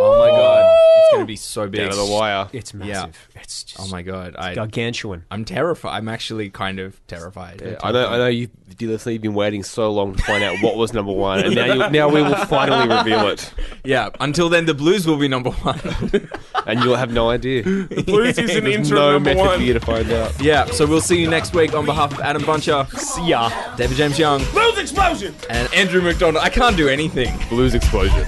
[0.00, 0.76] Oh my god.
[0.98, 1.80] It's going to be so big.
[1.80, 2.48] Down to the wire.
[2.52, 3.28] It's massive.
[3.34, 4.36] It's oh just Oh my god.
[4.36, 5.24] I, gargantuan.
[5.30, 5.96] I'm terrified.
[5.96, 7.62] I'm actually kind of terrified.
[7.82, 10.56] I know, I know you, dear listener, you've been waiting so long to find out
[10.62, 13.52] what was number one, and now, you, now we will finally reveal it,
[13.84, 14.10] Yeah.
[14.20, 15.80] Until then, the Blues will be number one.
[16.66, 17.62] and you'll have no idea.
[18.06, 19.58] Blues is an There's interim no number method one.
[19.58, 20.40] for you to find out.
[20.40, 20.66] yeah.
[20.66, 23.50] So we'll see you next week on behalf of Adam Buncher, See ya.
[23.76, 25.34] David James Young, Blues Explosion!
[25.50, 26.44] and Andrew McDonald.
[26.44, 27.36] I can't do anything.
[27.48, 28.26] Blues Explosion.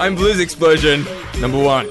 [0.00, 1.04] I'm Blues Explosion,
[1.40, 1.88] number one.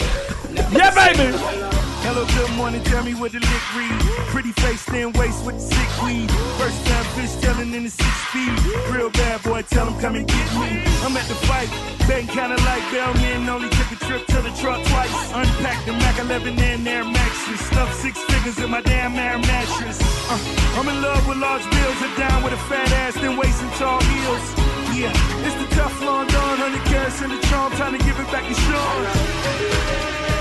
[0.72, 1.73] Yeah, baby!
[2.14, 3.97] Hello, good morning, tell me what the lick read.
[4.30, 6.30] Pretty face, thin waist with the sick weed.
[6.61, 8.53] First time fish telling in the six speed.
[8.93, 10.86] Real bad boy, tell him come and get me.
[11.01, 11.74] I'm at the fight,
[12.05, 13.49] betting kinda like Bellman.
[13.49, 15.09] Only took a trip to the truck twice.
[15.34, 17.59] Unpacked the Mac 11 and Air Maxes.
[17.66, 19.97] Stuffed six figures in my damn air mattress.
[20.30, 20.38] Uh,
[20.78, 23.99] I'm in love with large bills, and down with a fat ass, then and tall
[24.14, 24.45] heels.
[24.93, 25.09] Yeah,
[25.49, 28.53] it's the tough London, 100 carats in the charm, trying to give it back to
[28.53, 30.33] Sean.